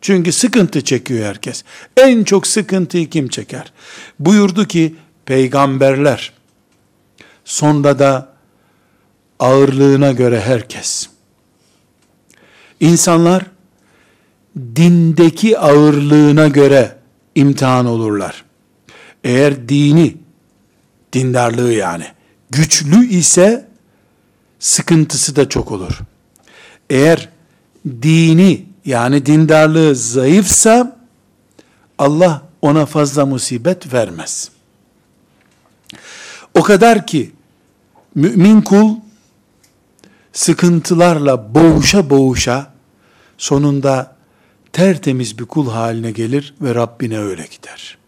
Çünkü 0.00 0.32
sıkıntı 0.32 0.84
çekiyor 0.84 1.26
herkes. 1.26 1.64
En 1.96 2.24
çok 2.24 2.46
sıkıntıyı 2.46 3.10
kim 3.10 3.28
çeker? 3.28 3.72
Buyurdu 4.18 4.64
ki 4.64 4.94
peygamberler 5.26 6.32
sonra 7.44 7.98
da 7.98 8.32
ağırlığına 9.38 10.12
göre 10.12 10.40
herkes. 10.40 11.08
İnsanlar 12.80 13.46
dindeki 14.56 15.58
ağırlığına 15.58 16.48
göre 16.48 16.98
imtihan 17.34 17.86
olurlar. 17.86 18.44
Eğer 19.24 19.68
dini, 19.68 20.16
dindarlığı 21.12 21.72
yani, 21.72 22.06
güçlü 22.50 23.06
ise 23.06 23.68
sıkıntısı 24.58 25.36
da 25.36 25.48
çok 25.48 25.72
olur. 25.72 25.98
Eğer 26.90 27.28
dini 28.02 28.67
yani 28.88 29.26
dindarlığı 29.26 29.94
zayıfsa 29.94 30.96
Allah 31.98 32.42
ona 32.62 32.86
fazla 32.86 33.26
musibet 33.26 33.92
vermez. 33.92 34.50
O 36.54 36.62
kadar 36.62 37.06
ki 37.06 37.32
mümin 38.14 38.60
kul 38.60 38.96
sıkıntılarla 40.32 41.54
boğuşa 41.54 42.10
boğuşa 42.10 42.72
sonunda 43.38 44.16
tertemiz 44.72 45.38
bir 45.38 45.44
kul 45.44 45.70
haline 45.70 46.10
gelir 46.10 46.54
ve 46.60 46.74
Rabbine 46.74 47.18
öyle 47.18 47.46
gider. 47.46 47.98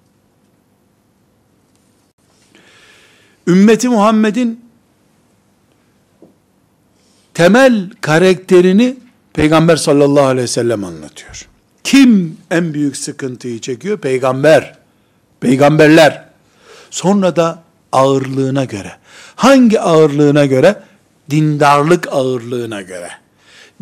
Ümmeti 3.47 3.89
Muhammed'in 3.89 4.65
temel 7.35 7.91
karakterini 8.01 8.97
Peygamber 9.33 9.77
sallallahu 9.77 10.25
aleyhi 10.25 10.43
ve 10.43 10.49
sellem 10.49 10.85
anlatıyor. 10.85 11.49
Kim 11.85 12.37
en 12.51 12.75
büyük 12.75 12.97
sıkıntıyı 12.97 13.61
çekiyor? 13.61 13.99
Peygamber. 13.99 14.79
Peygamberler. 15.41 16.25
Sonra 16.91 17.37
da 17.37 17.63
ağırlığına 17.93 18.65
göre. 18.65 18.93
Hangi 19.37 19.81
ağırlığına 19.81 20.47
göre? 20.47 20.83
Dindarlık 21.31 22.09
ağırlığına 22.13 22.83
göre. 22.83 23.09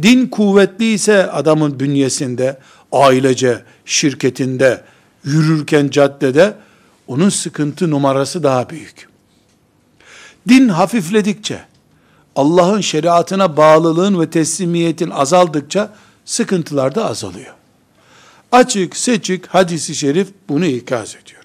Din 0.02 0.26
kuvvetli 0.26 0.92
ise 0.92 1.30
adamın 1.30 1.80
bünyesinde, 1.80 2.58
ailece, 2.92 3.62
şirketinde, 3.84 4.84
yürürken 5.24 5.88
caddede, 5.88 6.54
onun 7.06 7.28
sıkıntı 7.28 7.90
numarası 7.90 8.42
daha 8.42 8.70
büyük. 8.70 9.08
Din 10.48 10.68
hafifledikçe, 10.68 11.58
Allah'ın 12.38 12.80
şeriatına 12.80 13.56
bağlılığın 13.56 14.20
ve 14.20 14.30
teslimiyetin 14.30 15.10
azaldıkça 15.10 15.90
sıkıntılar 16.24 16.94
da 16.94 17.10
azalıyor. 17.10 17.54
Açık 18.52 18.96
seçik 18.96 19.46
hadisi 19.46 19.94
şerif 19.94 20.28
bunu 20.48 20.64
ikaz 20.64 21.16
ediyor. 21.22 21.42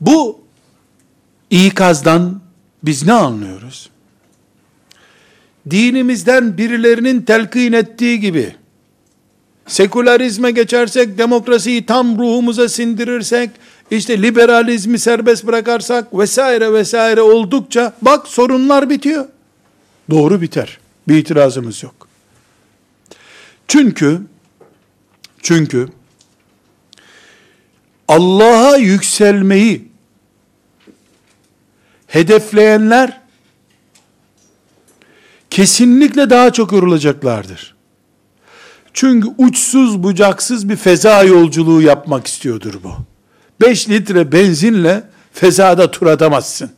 Bu 0.00 0.40
ikazdan 1.50 2.40
biz 2.82 3.06
ne 3.06 3.12
anlıyoruz? 3.12 3.90
Dinimizden 5.70 6.58
birilerinin 6.58 7.22
telkin 7.22 7.72
ettiği 7.72 8.20
gibi 8.20 8.54
sekülerizme 9.66 10.50
geçersek, 10.50 11.18
demokrasiyi 11.18 11.86
tam 11.86 12.18
ruhumuza 12.18 12.68
sindirirsek, 12.68 13.50
işte 13.96 14.22
liberalizmi 14.22 14.98
serbest 14.98 15.46
bırakarsak 15.46 16.18
vesaire 16.18 16.72
vesaire 16.72 17.20
oldukça 17.20 17.92
bak 18.02 18.28
sorunlar 18.28 18.90
bitiyor. 18.90 19.28
Doğru 20.10 20.40
biter. 20.40 20.78
Bir 21.08 21.16
itirazımız 21.16 21.82
yok. 21.82 22.08
Çünkü 23.68 24.22
çünkü 25.42 25.88
Allah'a 28.08 28.76
yükselmeyi 28.76 29.88
hedefleyenler 32.06 33.20
kesinlikle 35.50 36.30
daha 36.30 36.52
çok 36.52 36.72
yorulacaklardır. 36.72 37.74
Çünkü 38.92 39.28
uçsuz 39.38 40.02
bucaksız 40.02 40.68
bir 40.68 40.76
feza 40.76 41.22
yolculuğu 41.22 41.82
yapmak 41.82 42.26
istiyordur 42.26 42.74
bu. 42.84 43.11
5 43.62 43.88
litre 43.88 44.32
benzinle 44.32 45.04
fezada 45.32 45.90
tur 45.90 46.06
atamazsın. 46.06 46.70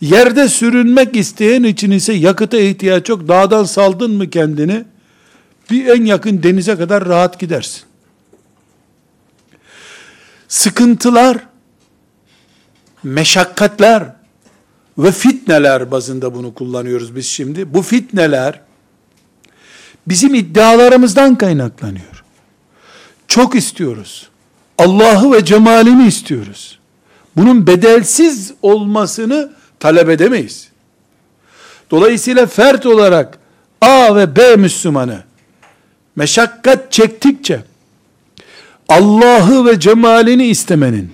Yerde 0.00 0.48
sürünmek 0.48 1.16
isteyen 1.16 1.62
için 1.62 1.90
ise 1.90 2.12
yakıta 2.12 2.56
ihtiyaç 2.56 3.08
yok. 3.08 3.28
Dağdan 3.28 3.64
saldın 3.64 4.10
mı 4.10 4.30
kendini? 4.30 4.84
Bir 5.70 5.86
en 5.86 6.04
yakın 6.04 6.42
denize 6.42 6.76
kadar 6.76 7.04
rahat 7.04 7.40
gidersin. 7.40 7.82
Sıkıntılar, 10.48 11.36
meşakkatler 13.02 14.02
ve 14.98 15.12
fitneler 15.12 15.90
bazında 15.90 16.34
bunu 16.34 16.54
kullanıyoruz 16.54 17.16
biz 17.16 17.26
şimdi. 17.26 17.74
Bu 17.74 17.82
fitneler 17.82 18.60
bizim 20.08 20.34
iddialarımızdan 20.34 21.38
kaynaklanıyor. 21.38 22.09
Çok 23.30 23.54
istiyoruz. 23.54 24.28
Allah'ı 24.78 25.32
ve 25.32 25.44
cemalini 25.44 26.06
istiyoruz. 26.06 26.78
Bunun 27.36 27.66
bedelsiz 27.66 28.52
olmasını 28.62 29.52
talep 29.80 30.08
edemeyiz. 30.08 30.68
Dolayısıyla 31.90 32.46
fert 32.46 32.86
olarak 32.86 33.38
A 33.80 34.16
ve 34.16 34.36
B 34.36 34.56
Müslümanı 34.56 35.22
meşakkat 36.16 36.92
çektikçe 36.92 37.62
Allah'ı 38.88 39.66
ve 39.66 39.80
cemalini 39.80 40.46
istemenin, 40.46 41.12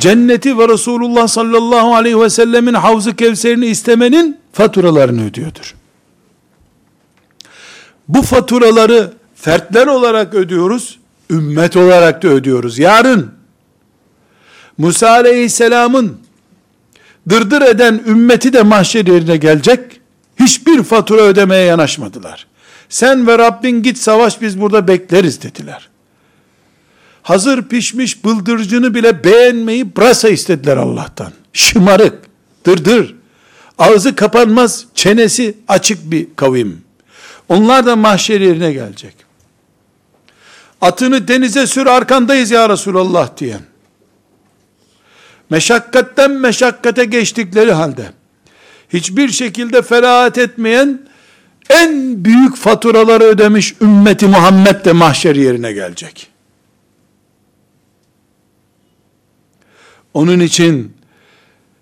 cenneti 0.00 0.58
ve 0.58 0.68
Resulullah 0.68 1.28
sallallahu 1.28 1.94
aleyhi 1.94 2.20
ve 2.20 2.30
sellemin 2.30 2.74
havzu 2.74 3.16
kevserini 3.16 3.66
istemenin 3.66 4.38
faturalarını 4.52 5.26
ödüyordur. 5.26 5.74
Bu 8.08 8.22
faturaları 8.22 9.12
fertler 9.34 9.86
olarak 9.86 10.34
ödüyoruz, 10.34 10.98
ümmet 11.30 11.76
olarak 11.76 12.22
da 12.22 12.28
ödüyoruz. 12.28 12.78
Yarın 12.78 13.30
Musa 14.78 15.10
aleyhisselamın 15.10 16.18
dırdır 17.28 17.62
eden 17.62 18.02
ümmeti 18.06 18.52
de 18.52 18.62
mahşer 18.62 19.06
yerine 19.06 19.36
gelecek. 19.36 20.00
Hiçbir 20.40 20.82
fatura 20.82 21.22
ödemeye 21.22 21.64
yanaşmadılar. 21.64 22.46
Sen 22.88 23.26
ve 23.26 23.38
Rabbin 23.38 23.82
git 23.82 23.98
savaş 23.98 24.40
biz 24.40 24.60
burada 24.60 24.88
bekleriz 24.88 25.42
dediler. 25.42 25.88
Hazır 27.22 27.62
pişmiş 27.62 28.24
bıldırcını 28.24 28.94
bile 28.94 29.24
beğenmeyi 29.24 29.96
brasa 29.96 30.28
istediler 30.28 30.76
Allah'tan. 30.76 31.32
Şımarık, 31.52 32.18
dırdır, 32.66 33.14
ağzı 33.78 34.16
kapanmaz, 34.16 34.84
çenesi 34.94 35.54
açık 35.68 36.10
bir 36.10 36.26
kavim. 36.36 36.82
Onlar 37.48 37.86
da 37.86 37.96
mahşer 37.96 38.40
yerine 38.40 38.72
gelecek. 38.72 39.23
Atını 40.80 41.28
denize 41.28 41.66
sür 41.66 41.86
arkandayız 41.86 42.50
ya 42.50 42.68
Resulallah 42.68 43.36
diyen. 43.36 43.60
Meşakkatten 45.50 46.30
meşakkate 46.30 47.04
geçtikleri 47.04 47.72
halde 47.72 48.12
hiçbir 48.94 49.28
şekilde 49.28 49.82
ferahat 49.82 50.38
etmeyen 50.38 51.00
en 51.70 52.24
büyük 52.24 52.56
faturaları 52.56 53.24
ödemiş 53.24 53.74
ümmeti 53.80 54.26
Muhammed 54.26 54.84
de 54.84 54.92
mahşer 54.92 55.36
yerine 55.36 55.72
gelecek. 55.72 56.30
Onun 60.14 60.40
için 60.40 60.92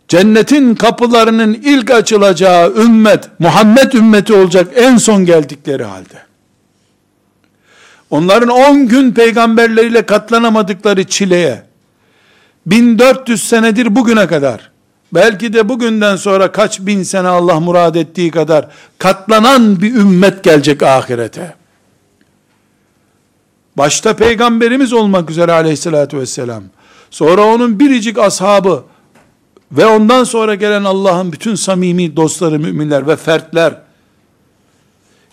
cennetin 0.09 0.74
kapılarının 0.74 1.55
ilk 1.55 1.90
açılacağı 1.90 2.74
ümmet 2.74 3.28
Muhammed 3.38 3.92
ümmeti 3.92 4.33
olacak 4.33 4.68
en 4.76 4.96
son 4.96 5.24
geldikleri 5.24 5.85
halde. 5.85 6.32
Onların 8.12 8.48
10 8.48 8.88
gün 8.88 9.12
peygamberleriyle 9.12 10.07
katlanamadıkları 10.07 11.05
çileye 11.05 11.62
1400 12.66 13.48
senedir 13.48 13.96
bugüne 13.96 14.27
kadar 14.27 14.70
belki 15.12 15.53
de 15.53 15.68
bugünden 15.68 16.16
sonra 16.16 16.53
kaç 16.53 16.81
bin 16.81 17.03
sene 17.03 17.29
Allah 17.29 17.61
murad 17.61 17.94
ettiği 17.94 18.31
kadar 18.31 18.68
katlanan 18.98 19.83
bir 19.83 19.94
ümmet 19.94 20.44
gelecek 20.44 20.83
ahirete. 20.83 21.55
Başta 23.77 24.16
peygamberimiz 24.16 24.92
olmak 24.92 25.31
üzere 25.31 25.53
aleyhissalatü 25.53 26.18
vesselam. 26.18 26.62
Sonra 27.11 27.44
onun 27.44 27.81
biricik 27.81 28.18
ashabı 28.18 28.85
ve 29.72 29.87
ondan 29.87 30.25
sonra 30.25 30.55
gelen 30.55 30.85
Allah'ın 30.85 31.33
bütün 31.33 31.55
samimi 31.55 32.16
dostları, 32.16 32.59
müminler 32.59 33.07
ve 33.07 33.16
fertler 33.16 33.75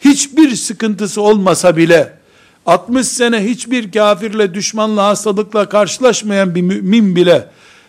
hiçbir 0.01 0.55
sıkıntısı 0.55 1.21
olmasa 1.21 1.77
bile 1.77 2.18
60 2.69 3.07
sene 3.07 3.45
hiçbir 3.45 3.91
kafirle, 3.91 4.53
düşmanla, 4.53 5.07
hastalıkla 5.07 5.69
karşılaşmayan 5.69 6.55
bir 6.55 6.61
mümin 6.61 7.15
bile 7.15 7.47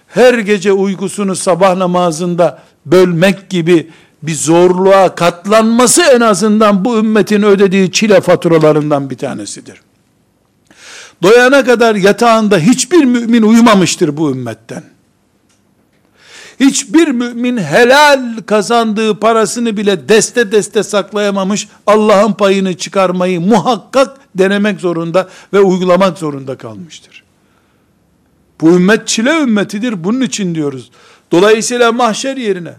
her 0.08 0.34
gece 0.34 0.72
uykusunu 0.72 1.36
sabah 1.36 1.76
namazında 1.76 2.62
bölmek 2.86 3.50
gibi 3.50 3.90
bir 4.22 4.34
zorluğa 4.34 5.14
katlanması 5.14 6.02
en 6.02 6.20
azından 6.20 6.84
bu 6.84 6.98
ümmetin 6.98 7.42
ödediği 7.42 7.92
çile 7.92 8.20
faturalarından 8.20 9.10
bir 9.10 9.18
tanesidir. 9.18 9.80
Doyana 11.22 11.64
kadar 11.64 11.94
yatağında 11.94 12.58
hiçbir 12.58 13.04
mümin 13.04 13.42
uyumamıştır 13.42 14.16
bu 14.16 14.30
ümmetten. 14.30 14.82
Hiçbir 16.60 17.08
mümin 17.08 17.56
helal 17.56 18.36
kazandığı 18.46 19.20
parasını 19.20 19.76
bile 19.76 20.08
deste 20.08 20.52
deste 20.52 20.82
saklayamamış, 20.82 21.68
Allah'ın 21.86 22.32
payını 22.32 22.76
çıkarmayı 22.76 23.40
muhakkak 23.40 24.19
denemek 24.34 24.80
zorunda 24.80 25.28
ve 25.52 25.60
uygulamak 25.60 26.18
zorunda 26.18 26.56
kalmıştır. 26.56 27.24
Bu 28.60 28.68
ümmet 28.68 29.08
çile 29.08 29.30
ümmetidir, 29.30 30.04
bunun 30.04 30.20
için 30.20 30.54
diyoruz. 30.54 30.90
Dolayısıyla 31.32 31.92
mahşer 31.92 32.36
yerine, 32.36 32.72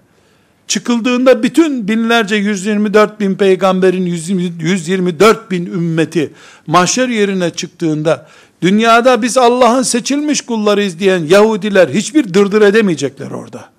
çıkıldığında 0.67 1.43
bütün 1.43 1.87
binlerce 1.87 2.35
124 2.35 3.19
bin 3.19 3.35
peygamberin 3.35 4.05
124 4.05 5.51
bin 5.51 5.65
ümmeti 5.65 6.33
mahşer 6.67 7.09
yerine 7.09 7.49
çıktığında 7.49 8.27
dünyada 8.61 9.21
biz 9.21 9.37
Allah'ın 9.37 9.83
seçilmiş 9.83 10.41
kullarıyız 10.41 10.99
diyen 10.99 11.19
Yahudiler 11.25 11.89
hiçbir 11.89 12.33
dırdır 12.33 12.61
edemeyecekler 12.61 13.31
orada. 13.31 13.69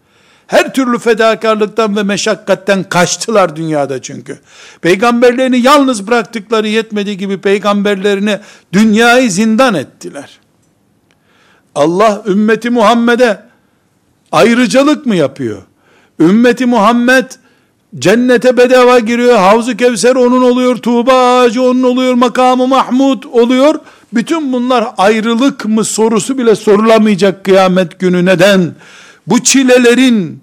Her 0.53 0.75
türlü 0.75 0.99
fedakarlıktan 0.99 1.97
ve 1.97 2.03
meşakkatten 2.03 2.85
kaçtılar 2.85 3.57
dünyada 3.57 4.03
çünkü. 4.03 4.39
Peygamberlerini 4.81 5.61
yalnız 5.61 6.07
bıraktıkları 6.07 6.69
yetmediği 6.69 7.17
gibi 7.17 7.39
peygamberlerini 7.39 8.39
dünyayı 8.73 9.31
zindan 9.31 9.75
ettiler. 9.75 10.41
Allah 11.75 12.23
ümmeti 12.27 12.71
Muhammed'e 12.71 13.43
ayrıcalık 14.33 15.07
mı 15.07 15.17
yapıyor? 15.17 15.63
Ümmeti 16.21 16.67
Muhammed 16.67 17.31
cennete 17.99 18.57
bedava 18.57 18.99
giriyor, 18.99 19.37
Havzu 19.37 19.77
Kevser 19.77 20.15
onun 20.17 20.43
oluyor, 20.43 20.77
Tuğba 20.77 21.41
ağacı 21.41 21.63
onun 21.63 21.83
oluyor, 21.83 22.15
makamı 22.15 22.67
Mahmud 22.67 23.23
oluyor. 23.33 23.75
Bütün 24.13 24.53
bunlar 24.53 24.85
ayrılık 24.99 25.65
mı 25.65 25.85
sorusu 25.85 26.39
bile 26.39 26.57
sorulamayacak 26.57 27.45
kıyamet 27.45 28.01
günü. 28.01 28.25
Neden? 28.25 28.75
Bu 29.27 29.43
çilelerin, 29.43 30.41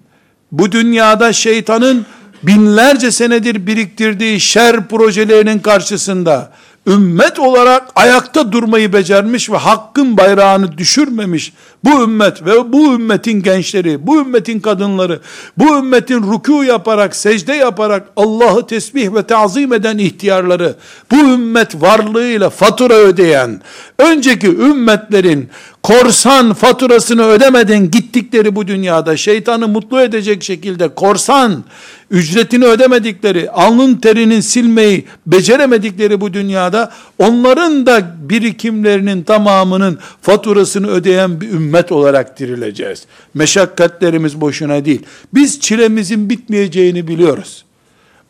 bu 0.52 0.72
dünyada 0.72 1.34
şeytanın 1.34 2.06
binlerce 2.44 3.12
senedir 3.12 3.68
biriktirdiği 3.68 4.40
şer 4.40 4.88
projelerinin 4.88 5.60
karşısında 5.60 6.52
ümmet 6.88 7.40
olarak 7.40 7.88
ayakta 7.96 8.52
durmayı 8.52 8.94
becermiş 8.94 9.50
ve 9.50 9.58
hakkın 9.58 10.18
bayrağını 10.18 10.78
düşürmemiş 10.78 11.54
bu 11.84 12.04
ümmet 12.04 12.46
ve 12.46 12.74
bu 12.74 12.94
ümmetin 12.94 13.44
gençleri, 13.44 14.08
bu 14.08 14.22
ümmetin 14.22 14.60
kadınları, 14.60 15.20
bu 15.58 15.78
ümmetin 15.78 16.22
ruku 16.24 16.64
yaparak, 16.64 17.16
secde 17.16 17.54
yaparak 17.54 18.08
Allah'ı 18.16 18.68
tesbih 18.68 19.14
ve 19.14 19.24
tazim 19.24 19.74
eden 19.74 19.98
ihtiyarları, 19.98 20.76
bu 21.12 21.16
ümmet 21.16 21.82
varlığıyla 21.82 22.50
fatura 22.50 22.94
ödeyen, 22.94 23.62
önceki 24.00 24.48
ümmetlerin 24.48 25.50
korsan 25.90 26.54
faturasını 26.54 27.26
ödemeden 27.26 27.92
gittikleri 27.92 28.56
bu 28.56 28.68
dünyada 28.68 29.18
şeytanı 29.18 29.68
mutlu 29.68 30.02
edecek 30.02 30.44
şekilde 30.44 30.88
korsan 30.88 31.64
ücretini 32.12 32.66
ödemedikleri, 32.66 33.52
alnın 33.52 33.96
terini 33.96 34.44
silmeyi 34.44 35.06
beceremedikleri 35.28 36.22
bu 36.22 36.34
dünyada 36.34 36.92
onların 37.20 37.86
da 37.86 38.16
birikimlerinin 38.20 39.24
tamamının 39.24 40.00
faturasını 40.22 40.88
ödeyen 40.88 41.42
bir 41.42 41.50
ümmet 41.50 41.92
olarak 41.92 42.40
dirileceğiz. 42.40 43.06
Meşakkatlerimiz 43.34 44.42
boşuna 44.42 44.86
değil. 44.86 45.02
Biz 45.34 45.60
çilemizin 45.60 46.30
bitmeyeceğini 46.30 47.08
biliyoruz. 47.08 47.66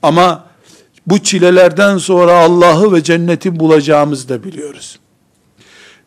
Ama 0.02 0.45
bu 1.08 1.19
çilelerden 1.19 1.98
sonra 1.98 2.34
Allah'ı 2.34 2.93
ve 2.93 3.04
cenneti 3.04 3.60
bulacağımızı 3.60 4.30
da 4.30 4.43
biliyoruz. 4.43 5.00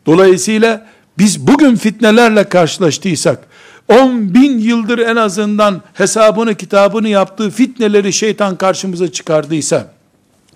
Dolayısıyla 0.05 0.93
biz 1.17 1.47
bugün 1.47 1.75
fitnelerle 1.75 2.49
karşılaştıysak, 2.49 3.39
10 3.87 4.33
bin 4.33 4.59
yıldır 4.59 4.99
en 4.99 5.15
azından 5.15 5.81
hesabını 5.93 6.55
kitabını 6.55 7.09
yaptığı 7.09 7.49
fitneleri 7.49 8.13
şeytan 8.13 8.55
karşımıza 8.55 9.11
çıkardıysa, 9.11 9.87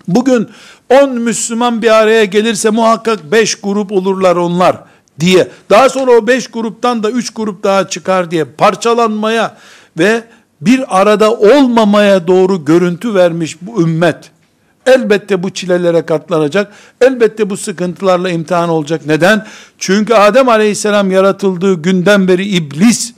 bugün 0.08 0.48
10 0.90 1.10
Müslüman 1.10 1.82
bir 1.82 1.90
araya 1.90 2.24
gelirse 2.24 2.70
muhakkak 2.70 3.32
5 3.32 3.54
grup 3.54 3.92
olurlar 3.92 4.36
onlar 4.36 4.76
diye, 5.20 5.48
daha 5.70 5.88
sonra 5.88 6.10
o 6.10 6.26
5 6.26 6.48
gruptan 6.48 7.02
da 7.02 7.10
3 7.10 7.30
grup 7.30 7.64
daha 7.64 7.88
çıkar 7.88 8.30
diye 8.30 8.44
parçalanmaya 8.44 9.56
ve 9.98 10.24
bir 10.60 11.00
arada 11.00 11.32
olmamaya 11.32 12.26
doğru 12.26 12.64
görüntü 12.64 13.14
vermiş 13.14 13.56
bu 13.60 13.82
ümmet, 13.82 14.30
Elbette 14.88 15.42
bu 15.42 15.50
çilelere 15.50 16.06
katlanacak. 16.06 16.72
Elbette 17.00 17.50
bu 17.50 17.56
sıkıntılarla 17.56 18.30
imtihan 18.30 18.68
olacak. 18.68 19.06
Neden? 19.06 19.46
Çünkü 19.78 20.14
Adem 20.14 20.48
Aleyhisselam 20.48 21.10
yaratıldığı 21.10 21.82
günden 21.82 22.28
beri 22.28 22.46
iblis 22.46 23.14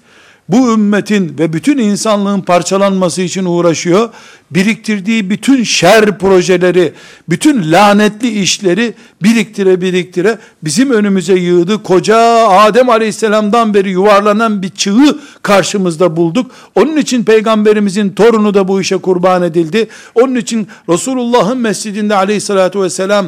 bu 0.53 0.73
ümmetin 0.73 1.39
ve 1.39 1.53
bütün 1.53 1.79
insanlığın 1.79 2.41
parçalanması 2.41 3.23
için 3.23 3.45
uğraşıyor. 3.45 4.09
Biriktirdiği 4.51 5.31
bütün 5.31 5.65
şer 5.65 6.19
projeleri, 6.19 6.93
bütün 7.29 7.73
lanetli 7.73 8.41
işleri 8.43 8.95
biriktire 9.23 9.81
biriktire 9.81 10.39
bizim 10.63 10.91
önümüze 10.91 11.35
yığdı. 11.35 11.83
Koca 11.83 12.19
Adem 12.49 12.91
Aleyhisselam'dan 12.91 13.75
beri 13.75 13.91
yuvarlanan 13.91 14.63
bir 14.63 14.69
çığı 14.69 15.19
karşımızda 15.43 16.17
bulduk. 16.17 16.51
Onun 16.75 16.97
için 16.97 17.25
peygamberimizin 17.25 18.11
torunu 18.11 18.55
da 18.55 18.69
bu 18.69 18.81
işe 18.81 18.97
kurban 18.97 19.43
edildi. 19.43 19.89
Onun 20.15 20.35
için 20.35 20.69
Resulullah'ın 20.89 21.59
mescidinde 21.59 22.15
aleyhissalatü 22.15 22.81
vesselam 22.81 23.27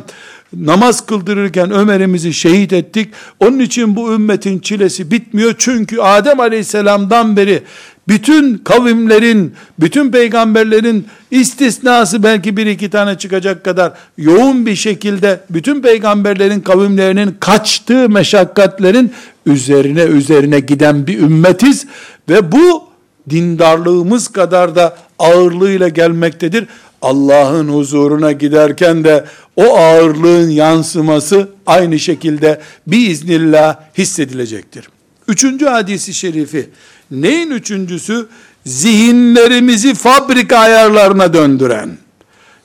namaz 0.56 1.06
kıldırırken 1.06 1.70
Ömer'imizi 1.70 2.32
şehit 2.32 2.72
ettik. 2.72 3.08
Onun 3.40 3.58
için 3.58 3.96
bu 3.96 4.14
ümmetin 4.14 4.58
çilesi 4.58 5.10
bitmiyor. 5.10 5.54
Çünkü 5.58 6.00
Adem 6.00 6.40
Aleyhisselam'dan 6.40 7.36
beri 7.36 7.62
bütün 8.08 8.58
kavimlerin, 8.58 9.54
bütün 9.80 10.10
peygamberlerin 10.10 11.06
istisnası 11.30 12.22
belki 12.22 12.56
bir 12.56 12.66
iki 12.66 12.90
tane 12.90 13.18
çıkacak 13.18 13.64
kadar 13.64 13.92
yoğun 14.18 14.66
bir 14.66 14.76
şekilde 14.76 15.40
bütün 15.50 15.82
peygamberlerin 15.82 16.60
kavimlerinin 16.60 17.36
kaçtığı 17.40 18.08
meşakkatlerin 18.08 19.12
üzerine 19.46 20.02
üzerine 20.02 20.60
giden 20.60 21.06
bir 21.06 21.18
ümmetiz 21.18 21.86
ve 22.28 22.52
bu 22.52 22.84
dindarlığımız 23.30 24.28
kadar 24.28 24.76
da 24.76 24.96
ağırlığıyla 25.18 25.88
gelmektedir. 25.88 26.66
Allah'ın 27.02 27.68
huzuruna 27.68 28.32
giderken 28.32 29.04
de 29.04 29.24
o 29.56 29.76
ağırlığın 29.76 30.50
yansıması 30.50 31.48
aynı 31.66 31.98
şekilde 31.98 32.60
biiznillah 32.86 33.76
hissedilecektir. 33.98 34.88
Üçüncü 35.28 35.66
hadisi 35.66 36.14
şerifi, 36.14 36.70
neyin 37.10 37.50
üçüncüsü? 37.50 38.26
Zihinlerimizi 38.66 39.94
fabrika 39.94 40.58
ayarlarına 40.58 41.34
döndüren, 41.34 41.90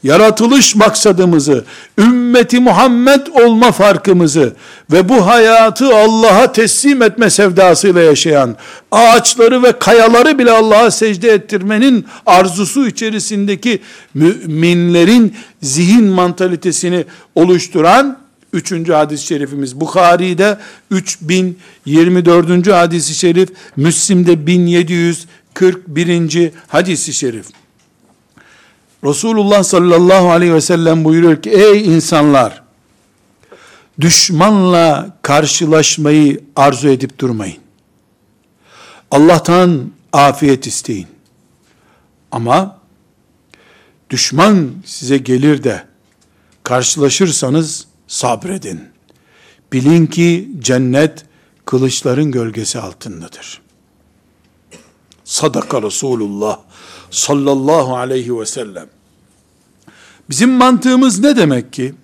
yaratılış 0.03 0.75
maksadımızı, 0.75 1.65
ümmeti 1.97 2.59
Muhammed 2.59 3.27
olma 3.27 3.71
farkımızı 3.71 4.55
ve 4.91 5.09
bu 5.09 5.27
hayatı 5.27 5.95
Allah'a 5.95 6.51
teslim 6.51 7.01
etme 7.01 7.29
sevdasıyla 7.29 8.01
yaşayan, 8.01 8.55
ağaçları 8.91 9.63
ve 9.63 9.79
kayaları 9.79 10.39
bile 10.39 10.51
Allah'a 10.51 10.91
secde 10.91 11.31
ettirmenin 11.31 12.05
arzusu 12.25 12.87
içerisindeki 12.87 13.79
müminlerin 14.13 15.35
zihin 15.61 16.05
mantalitesini 16.05 17.05
oluşturan 17.35 18.27
Üçüncü 18.53 18.93
hadis-i 18.93 19.25
şerifimiz 19.25 19.79
Bukhari'de 19.79 20.57
3024. 20.91 22.67
hadis-i 22.67 23.15
şerif, 23.15 23.49
Müslim'de 23.75 24.47
1741. 24.47 26.51
hadis-i 26.67 27.13
şerif. 27.13 27.45
Resulullah 29.03 29.63
sallallahu 29.63 30.29
aleyhi 30.29 30.53
ve 30.53 30.61
sellem 30.61 31.03
buyuruyor 31.03 31.41
ki 31.41 31.49
ey 31.49 31.95
insanlar 31.95 32.63
düşmanla 34.01 35.17
karşılaşmayı 35.21 36.43
arzu 36.55 36.89
edip 36.89 37.19
durmayın. 37.19 37.57
Allah'tan 39.11 39.91
afiyet 40.13 40.67
isteyin. 40.67 41.07
Ama 42.31 42.79
düşman 44.09 44.71
size 44.85 45.17
gelir 45.17 45.63
de 45.63 45.85
karşılaşırsanız 46.63 47.87
sabredin. 48.07 48.83
Bilin 49.73 50.05
ki 50.05 50.49
cennet 50.59 51.25
kılıçların 51.65 52.31
gölgesi 52.31 52.79
altındadır. 52.79 53.61
Sadaka 55.23 55.81
Resulullah 55.81 56.59
sallallahu 57.11 57.97
aleyhi 57.97 58.39
ve 58.39 58.45
sellem. 58.45 58.87
Bizim 60.29 60.49
mantığımız 60.49 61.19
ne 61.19 61.37
demek 61.37 61.73
ki? 61.73 61.95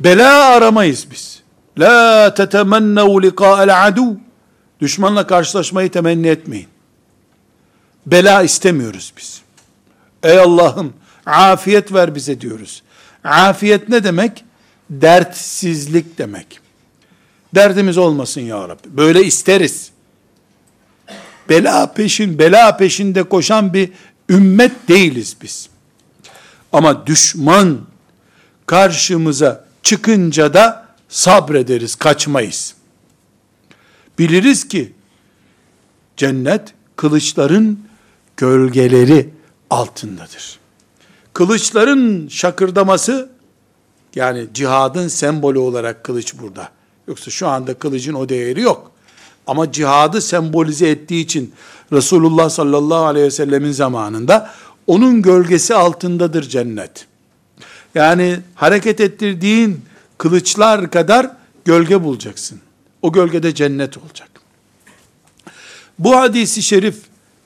Bela 0.00 0.44
aramayız 0.44 1.06
biz. 1.10 1.42
La 1.78 2.34
tetemennev 2.34 3.22
liqa'el 3.22 3.86
adu. 3.86 4.16
Düşmanla 4.80 5.26
karşılaşmayı 5.26 5.90
temenni 5.90 6.28
etmeyin. 6.28 6.68
Bela 8.06 8.42
istemiyoruz 8.42 9.12
biz. 9.16 9.42
Ey 10.22 10.38
Allah'ım 10.38 10.92
afiyet 11.26 11.92
ver 11.92 12.14
bize 12.14 12.40
diyoruz. 12.40 12.82
Afiyet 13.24 13.88
ne 13.88 14.04
demek? 14.04 14.44
Dertsizlik 14.90 16.18
demek. 16.18 16.60
Derdimiz 17.54 17.98
olmasın 17.98 18.40
ya 18.40 18.68
Rabbi. 18.68 18.96
Böyle 18.96 19.24
isteriz. 19.24 19.91
Bela 21.48 21.92
peşin, 21.92 22.38
bela 22.38 22.76
peşinde 22.76 23.22
koşan 23.22 23.74
bir 23.74 23.90
ümmet 24.28 24.88
değiliz 24.88 25.36
biz. 25.42 25.68
Ama 26.72 27.06
düşman 27.06 27.78
karşımıza 28.66 29.64
çıkınca 29.82 30.54
da 30.54 30.86
sabrederiz, 31.08 31.94
kaçmayız. 31.94 32.74
Biliriz 34.18 34.68
ki 34.68 34.92
cennet 36.16 36.74
kılıçların 36.96 37.80
gölgeleri 38.36 39.30
altındadır. 39.70 40.58
Kılıçların 41.32 42.28
şakırdaması 42.28 43.30
yani 44.14 44.46
cihadın 44.54 45.08
sembolü 45.08 45.58
olarak 45.58 46.04
kılıç 46.04 46.34
burada. 46.38 46.68
Yoksa 47.08 47.30
şu 47.30 47.48
anda 47.48 47.74
kılıcın 47.74 48.14
o 48.14 48.28
değeri 48.28 48.60
yok. 48.60 48.91
Ama 49.46 49.72
cihadı 49.72 50.20
sembolize 50.20 50.88
ettiği 50.88 51.24
için 51.24 51.52
Resulullah 51.92 52.50
sallallahu 52.50 53.04
aleyhi 53.04 53.26
ve 53.26 53.30
sellemin 53.30 53.72
zamanında 53.72 54.50
onun 54.86 55.22
gölgesi 55.22 55.74
altındadır 55.74 56.42
cennet. 56.42 57.06
Yani 57.94 58.40
hareket 58.54 59.00
ettirdiğin 59.00 59.80
kılıçlar 60.18 60.90
kadar 60.90 61.30
gölge 61.64 62.02
bulacaksın. 62.04 62.60
O 63.02 63.12
gölgede 63.12 63.54
cennet 63.54 63.98
olacak. 63.98 64.28
Bu 65.98 66.16
hadisi 66.16 66.62
şerif 66.62 66.96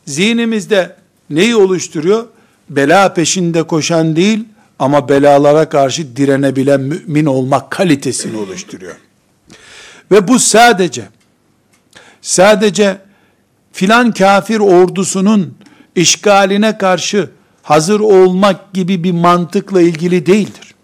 zihnimizde 0.07 0.97
neyi 1.31 1.57
oluşturuyor? 1.57 2.27
Bela 2.71 3.15
peşinde 3.15 3.63
koşan 3.63 4.17
değil 4.17 4.45
ama 4.79 5.09
belalara 5.09 5.69
karşı 5.69 6.17
direnebilen 6.17 6.81
mümin 6.81 7.27
olmak 7.27 7.71
kalitesini 7.71 8.37
oluşturuyor. 8.37 8.97
Ve 10.11 10.29
bu 10.29 10.39
sadece 10.39 11.09
sadece 12.27 12.99
filan 13.73 14.13
kafir 14.13 14.59
ordusunun 14.59 15.55
işgaline 15.95 16.79
karşı 16.79 17.31
hazır 17.63 18.01
olmak 18.01 18.73
gibi 18.73 19.05
bir 19.05 19.13
mantıkla 19.13 19.81
ilgili 19.81 20.27
değildir. 20.27 20.75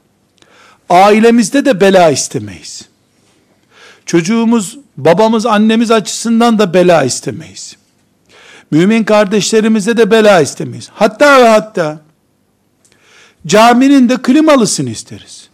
Ailemizde 0.88 1.64
de 1.64 1.80
bela 1.80 2.10
istemeyiz. 2.10 2.84
Çocuğumuz, 4.06 4.78
babamız, 4.96 5.46
annemiz 5.46 5.90
açısından 5.90 6.58
da 6.58 6.74
bela 6.74 7.04
istemeyiz. 7.04 7.76
Mümin 8.70 9.04
kardeşlerimize 9.04 9.96
de 9.96 10.10
bela 10.10 10.40
istemeyiz. 10.40 10.88
Hatta 10.94 11.42
ve 11.42 11.48
hatta 11.48 12.00
caminin 13.46 14.08
de 14.08 14.16
klimalısını 14.22 14.90
isteriz. 14.90 15.48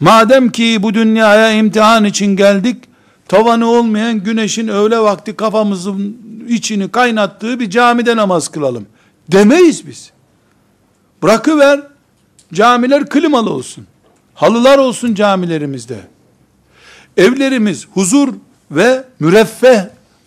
Madem 0.00 0.50
ki 0.50 0.78
bu 0.82 0.94
dünyaya 0.94 1.52
imtihan 1.52 2.04
için 2.04 2.36
geldik, 2.36 2.84
tavanı 3.34 3.66
olmayan 3.66 4.22
güneşin 4.22 4.68
öğle 4.68 4.98
vakti 4.98 5.36
kafamızın 5.36 6.16
içini 6.48 6.90
kaynattığı 6.90 7.60
bir 7.60 7.70
camide 7.70 8.16
namaz 8.16 8.48
kılalım. 8.48 8.86
Demeyiz 9.32 9.86
biz. 9.86 10.10
Bırakıver, 11.22 11.80
camiler 12.52 13.08
klimalı 13.08 13.50
olsun. 13.50 13.86
Halılar 14.34 14.78
olsun 14.78 15.14
camilerimizde. 15.14 16.00
Evlerimiz 17.16 17.86
huzur 17.94 18.34
ve 18.70 19.04
müreffeh 19.20 19.80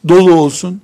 dolu 0.08 0.34
olsun. 0.34 0.82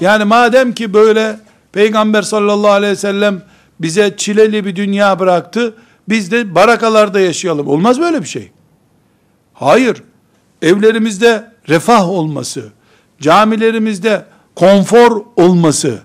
Yani 0.00 0.24
madem 0.24 0.72
ki 0.72 0.94
böyle 0.94 1.40
Peygamber 1.72 2.22
sallallahu 2.22 2.70
aleyhi 2.70 2.92
ve 2.92 2.96
sellem 2.96 3.42
bize 3.80 4.14
çileli 4.16 4.66
bir 4.66 4.76
dünya 4.76 5.18
bıraktı, 5.18 5.74
biz 6.08 6.30
de 6.30 6.54
barakalarda 6.54 7.20
yaşayalım. 7.20 7.68
Olmaz 7.68 8.00
böyle 8.00 8.22
bir 8.22 8.28
şey. 8.28 8.50
Hayır. 9.54 10.02
Evlerimizde 10.62 11.52
refah 11.68 12.08
olması, 12.08 12.72
camilerimizde 13.20 14.24
konfor 14.56 15.22
olması, 15.36 16.02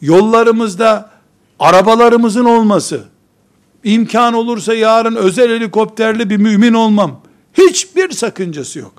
yollarımızda 0.00 1.10
arabalarımızın 1.58 2.44
olması, 2.44 3.04
imkan 3.84 4.34
olursa 4.34 4.74
yarın 4.74 5.16
özel 5.16 5.50
helikopterli 5.50 6.30
bir 6.30 6.36
mümin 6.36 6.74
olmam, 6.74 7.20
hiçbir 7.54 8.10
sakıncası 8.10 8.78
yok. 8.78 8.92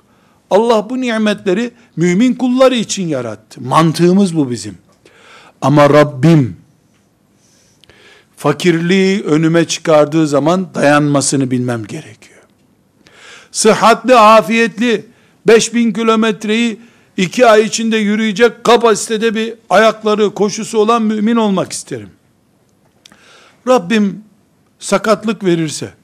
Allah 0.50 0.90
bu 0.90 1.00
nimetleri 1.00 1.70
mümin 1.96 2.34
kulları 2.34 2.74
için 2.74 3.08
yarattı. 3.08 3.60
Mantığımız 3.60 4.36
bu 4.36 4.50
bizim. 4.50 4.78
Ama 5.62 5.90
Rabbim 5.90 6.56
fakirliği 8.36 9.22
önüme 9.22 9.64
çıkardığı 9.64 10.26
zaman 10.26 10.74
dayanmasını 10.74 11.50
bilmem 11.50 11.84
gerekiyor. 11.84 12.29
Sıhhatli, 13.52 14.16
afiyetli 14.16 15.06
5000 15.46 15.92
kilometreyi 15.92 16.80
iki 17.16 17.46
ay 17.46 17.62
içinde 17.62 17.96
yürüyecek 17.96 18.64
kapasitede 18.64 19.34
bir 19.34 19.54
ayakları, 19.70 20.34
koşusu 20.34 20.78
olan 20.78 21.02
mümin 21.02 21.36
olmak 21.36 21.72
isterim. 21.72 22.10
Rabbim 23.68 24.24
sakatlık 24.78 25.44
verirse, 25.44 25.94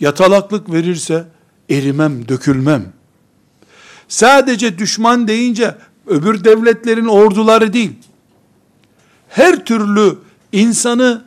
yatalaklık 0.00 0.72
verirse 0.72 1.24
erimem, 1.70 2.28
dökülmem. 2.28 2.92
Sadece 4.08 4.78
düşman 4.78 5.28
deyince 5.28 5.74
öbür 6.06 6.44
devletlerin 6.44 7.06
orduları 7.06 7.72
değil. 7.72 7.92
Her 9.28 9.64
türlü 9.64 10.18
insanı 10.52 11.24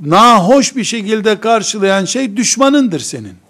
nahoş 0.00 0.76
bir 0.76 0.84
şekilde 0.84 1.40
karşılayan 1.40 2.04
şey 2.04 2.36
düşmanındır 2.36 3.00
senin. 3.00 3.43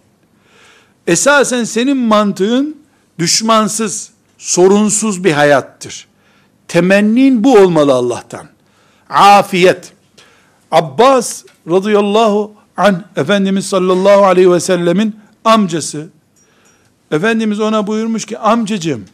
Esasen 1.07 1.65
senin 1.65 1.97
mantığın 1.97 2.77
düşmansız, 3.19 4.11
sorunsuz 4.39 5.25
bir 5.25 5.33
hayattır. 5.33 6.07
Temennin 6.69 7.45
bu 7.45 7.59
olmalı 7.59 7.93
Allah'tan. 7.93 8.47
Afiyet. 9.09 9.93
Abbas 10.71 11.45
radıyallahu 11.71 12.53
an 12.77 13.05
Efendimiz 13.17 13.67
sallallahu 13.67 14.25
aleyhi 14.25 14.53
ve 14.53 14.61
sellemin 14.61 15.17
amcası. 15.45 16.09
Efendimiz 17.11 17.61
ona 17.61 17.87
buyurmuş 17.87 18.25
ki 18.27 18.39
amcacığım 18.39 19.05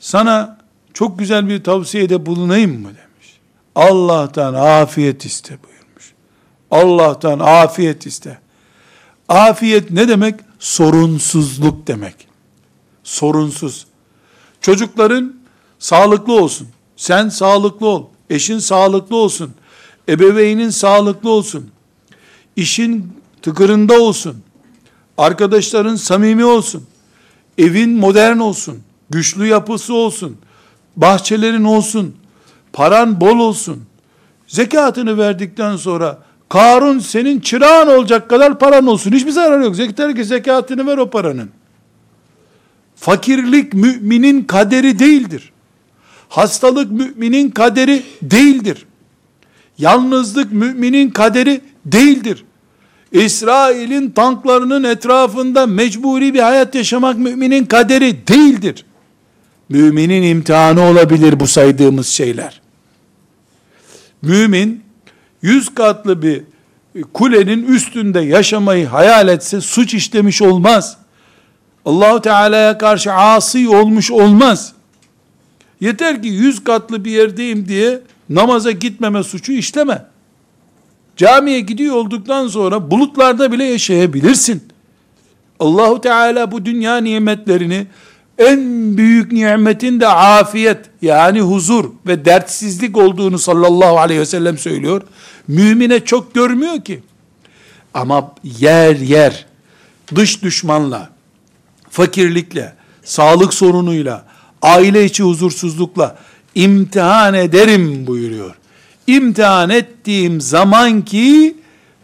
sana 0.00 0.58
çok 0.94 1.18
güzel 1.18 1.48
bir 1.48 1.64
tavsiyede 1.64 2.26
bulunayım 2.26 2.80
mı 2.80 2.88
demiş. 2.88 3.38
Allah'tan 3.74 4.54
afiyet 4.54 5.24
iste 5.24 5.58
buyurmuş. 5.64 6.12
Allah'tan 6.70 7.38
afiyet 7.38 8.06
iste. 8.06 8.38
Afiyet 9.28 9.90
ne 9.90 10.08
demek? 10.08 10.34
Sorunsuzluk 10.58 11.86
demek. 11.86 12.28
Sorunsuz. 13.04 13.86
Çocukların 14.60 15.34
sağlıklı 15.78 16.32
olsun. 16.32 16.68
Sen 16.96 17.28
sağlıklı 17.28 17.86
ol. 17.86 18.06
Eşin 18.30 18.58
sağlıklı 18.58 19.16
olsun. 19.16 19.52
Ebeveynin 20.08 20.70
sağlıklı 20.70 21.30
olsun. 21.30 21.70
İşin 22.56 23.12
tıkırında 23.42 24.00
olsun. 24.00 24.36
Arkadaşların 25.18 25.96
samimi 25.96 26.44
olsun. 26.44 26.86
Evin 27.58 27.90
modern 27.90 28.38
olsun. 28.38 28.82
Güçlü 29.10 29.46
yapısı 29.46 29.94
olsun. 29.94 30.36
Bahçelerin 30.96 31.64
olsun. 31.64 32.16
Paran 32.72 33.20
bol 33.20 33.38
olsun. 33.38 33.84
Zekatını 34.46 35.18
verdikten 35.18 35.76
sonra 35.76 36.22
Karun 36.48 36.98
senin 36.98 37.40
çırağın 37.40 37.86
olacak 37.86 38.30
kadar 38.30 38.58
paran 38.58 38.86
olsun. 38.86 39.12
Hiçbir 39.12 39.30
zarar 39.30 39.60
yok. 39.60 39.78
Yeter 39.78 40.16
ki 40.16 40.24
zekatını 40.24 40.86
ver 40.86 40.98
o 40.98 41.10
paranın. 41.10 41.50
Fakirlik 42.96 43.74
müminin 43.74 44.44
kaderi 44.44 44.98
değildir. 44.98 45.52
Hastalık 46.28 46.90
müminin 46.90 47.50
kaderi 47.50 48.02
değildir. 48.22 48.86
Yalnızlık 49.78 50.52
müminin 50.52 51.10
kaderi 51.10 51.60
değildir. 51.86 52.44
İsrail'in 53.12 54.10
tanklarının 54.10 54.84
etrafında 54.84 55.66
mecburi 55.66 56.34
bir 56.34 56.40
hayat 56.40 56.74
yaşamak 56.74 57.18
müminin 57.18 57.64
kaderi 57.64 58.28
değildir. 58.28 58.84
Müminin 59.68 60.22
imtihanı 60.22 60.82
olabilir 60.82 61.40
bu 61.40 61.46
saydığımız 61.46 62.08
şeyler. 62.08 62.60
Mümin 64.22 64.87
yüz 65.42 65.74
katlı 65.74 66.22
bir 66.22 66.42
kulenin 67.14 67.66
üstünde 67.66 68.20
yaşamayı 68.20 68.86
hayal 68.86 69.28
etse 69.28 69.60
suç 69.60 69.94
işlemiş 69.94 70.42
olmaz. 70.42 70.96
Allahu 71.84 72.20
Teala'ya 72.20 72.78
karşı 72.78 73.12
asi 73.12 73.68
olmuş 73.68 74.10
olmaz. 74.10 74.72
Yeter 75.80 76.22
ki 76.22 76.28
yüz 76.28 76.64
katlı 76.64 77.04
bir 77.04 77.10
yerdeyim 77.10 77.68
diye 77.68 78.00
namaza 78.28 78.70
gitmeme 78.70 79.22
suçu 79.22 79.52
işleme. 79.52 80.04
Camiye 81.16 81.60
gidiyor 81.60 81.96
olduktan 81.96 82.48
sonra 82.48 82.90
bulutlarda 82.90 83.52
bile 83.52 83.64
yaşayabilirsin. 83.64 84.62
Allahu 85.60 86.00
Teala 86.00 86.52
bu 86.52 86.64
dünya 86.64 86.96
nimetlerini 86.96 87.86
en 88.38 88.96
büyük 88.96 89.32
nimetin 89.32 90.00
de 90.00 90.08
afiyet 90.08 90.78
yani 91.02 91.40
huzur 91.40 91.90
ve 92.06 92.24
dertsizlik 92.24 92.96
olduğunu 92.96 93.38
sallallahu 93.38 93.98
aleyhi 93.98 94.20
ve 94.20 94.26
sellem 94.26 94.58
söylüyor. 94.58 95.02
Mümine 95.48 96.04
çok 96.04 96.34
görmüyor 96.34 96.84
ki. 96.84 97.02
Ama 97.94 98.34
yer 98.44 98.96
yer 98.96 99.46
dış 100.14 100.42
düşmanla, 100.42 101.10
fakirlikle, 101.90 102.72
sağlık 103.04 103.54
sorunuyla, 103.54 104.24
aile 104.62 105.04
içi 105.04 105.22
huzursuzlukla 105.22 106.16
imtihan 106.54 107.34
ederim 107.34 108.06
buyuruyor. 108.06 108.54
İmtihan 109.06 109.70
ettiğim 109.70 110.40
zaman 110.40 111.02
ki 111.04 111.56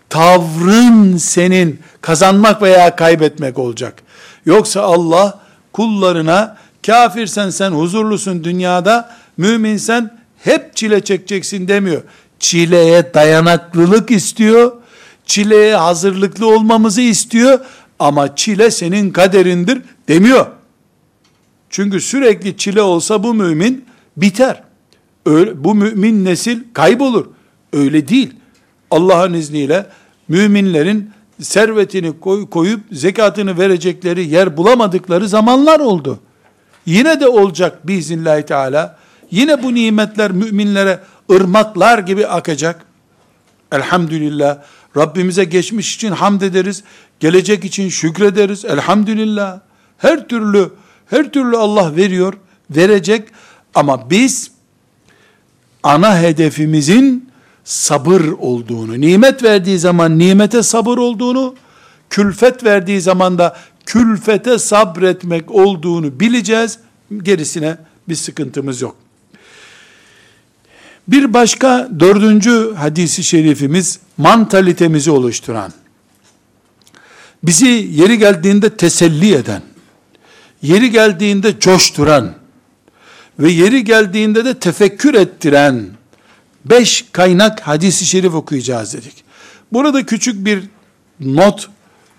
tavrın 0.09 1.17
senin 1.17 1.81
kazanmak 2.01 2.63
veya 2.63 2.97
kaybetmek 2.97 3.59
olacak. 3.59 4.03
Yoksa 4.47 4.83
Allah 4.83 5.44
kullarına 5.75 6.57
kafirsen 6.87 7.51
sen 7.51 7.71
huzurlusun 7.71 8.45
dünyada, 8.45 9.17
müminsen 9.37 10.19
hep 10.39 10.77
çile 10.77 11.05
çekeceksin 11.05 11.69
demiyor. 11.69 12.03
Çileye 12.39 13.15
dayanıklılık 13.15 14.11
istiyor, 14.11 14.73
çileye 15.27 15.77
hazırlıklı 15.77 16.47
olmamızı 16.47 17.01
istiyor 17.01 17.61
ama 17.99 18.37
çile 18.37 18.71
senin 18.71 19.11
kaderindir 19.11 19.83
demiyor. 20.09 20.47
Çünkü 21.71 22.01
sürekli 22.01 22.57
çile 22.57 22.83
olsa 22.83 23.23
bu 23.23 23.35
mümin 23.35 23.85
biter. 24.17 24.63
Öyle, 25.27 25.65
bu 25.65 25.75
mümin 25.75 26.25
nesil 26.25 26.61
kaybolur. 26.73 27.27
Öyle 27.73 28.09
değil. 28.09 28.33
Allah'ın 28.91 29.35
izniyle 29.35 29.87
müminlerin 30.29 31.11
servetini 31.43 32.21
koy, 32.21 32.51
koyup 32.51 32.81
zekatını 32.93 33.59
verecekleri 33.59 34.29
yer 34.29 34.57
bulamadıkları 34.57 35.29
zamanlar 35.29 35.81
oldu. 35.81 36.19
Yine 36.87 37.21
de 37.21 37.29
olacak 37.29 37.87
biiznillahü 37.87 38.43
teala. 38.43 38.99
Yine 39.31 39.63
bu 39.63 39.75
nimetler 39.75 40.33
müminlere 40.33 41.01
ırmaklar 41.33 41.99
gibi 41.99 42.27
akacak. 42.27 42.85
Elhamdülillah. 43.73 44.59
Rabbimize 44.97 45.45
geçmiş 45.45 45.95
için 45.95 46.13
hamd 46.13 46.41
ederiz. 46.41 46.85
Gelecek 47.21 47.65
için 47.65 47.89
şükrederiz. 47.89 48.65
Elhamdülillah. 48.65 49.61
Her 49.99 50.29
türlü 50.29 50.71
her 51.07 51.33
türlü 51.33 51.57
Allah 51.57 51.97
veriyor, 51.97 52.35
verecek 52.71 53.29
ama 53.75 54.11
biz 54.11 54.51
ana 55.83 56.19
hedefimizin 56.19 57.31
sabır 57.65 58.21
olduğunu, 58.21 59.01
nimet 59.01 59.43
verdiği 59.43 59.79
zaman 59.79 60.19
nimete 60.19 60.63
sabır 60.63 60.99
olduğunu, 60.99 61.55
külfet 62.11 62.65
verdiği 62.65 63.01
zaman 63.01 63.39
da 63.39 63.57
külfete 63.87 64.59
sabretmek 64.59 65.51
olduğunu 65.51 66.21
bileceğiz. 66.21 66.79
Gerisine 67.23 67.77
bir 68.09 68.15
sıkıntımız 68.15 68.83
yok. 68.83 68.97
Bir 71.09 71.35
başka 71.35 71.89
dördüncü 72.01 72.75
hadisi 72.77 73.25
şerifimiz 73.25 73.99
mantalitemizi 74.17 75.11
oluşturan, 75.11 75.73
bizi 77.43 77.67
yeri 77.93 78.19
geldiğinde 78.19 78.77
teselli 78.77 79.35
eden, 79.35 79.63
yeri 80.63 80.91
geldiğinde 80.91 81.61
coşturan 81.61 82.35
ve 83.39 83.51
yeri 83.51 83.85
geldiğinde 83.85 84.45
de 84.45 84.59
tefekkür 84.59 85.15
ettiren 85.15 85.87
beş 86.65 87.05
kaynak 87.13 87.61
hadisi 87.61 88.07
şerif 88.07 88.35
okuyacağız 88.35 88.95
dedik. 88.95 89.25
Burada 89.73 90.07
küçük 90.07 90.45
bir 90.45 90.65
not 91.21 91.69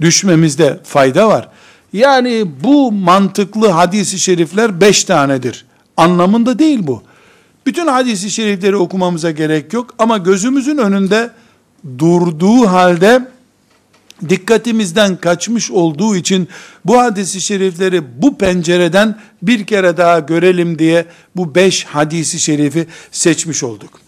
düşmemizde 0.02 0.80
fayda 0.84 1.28
var. 1.28 1.50
Yani 1.94 2.46
bu 2.64 2.92
mantıklı 2.92 3.68
hadisi 3.68 4.20
şerifler 4.20 4.82
beş 4.82 5.04
tanedir. 5.04 5.66
Anlamında 5.98 6.60
değil 6.60 6.80
bu. 6.82 7.04
Bütün 7.66 7.88
hadisi 7.88 8.32
şerifleri 8.32 8.76
okumamıza 8.76 9.32
gerek 9.32 9.74
yok 9.74 9.94
ama 10.00 10.18
gözümüzün 10.18 10.78
önünde 10.78 11.32
durduğu 12.00 12.68
halde 12.68 13.28
dikkatimizden 14.30 15.16
kaçmış 15.16 15.72
olduğu 15.72 16.16
için 16.16 16.48
bu 16.86 17.00
hadisi 17.00 17.42
şerifleri 17.42 18.22
bu 18.22 18.38
pencereden 18.38 19.20
bir 19.42 19.66
kere 19.66 19.98
daha 19.98 20.20
görelim 20.20 20.80
diye 20.80 21.06
bu 21.36 21.56
beş 21.56 21.86
hadisi 21.86 22.40
şerifi 22.40 22.88
seçmiş 23.12 23.64
olduk. 23.64 24.05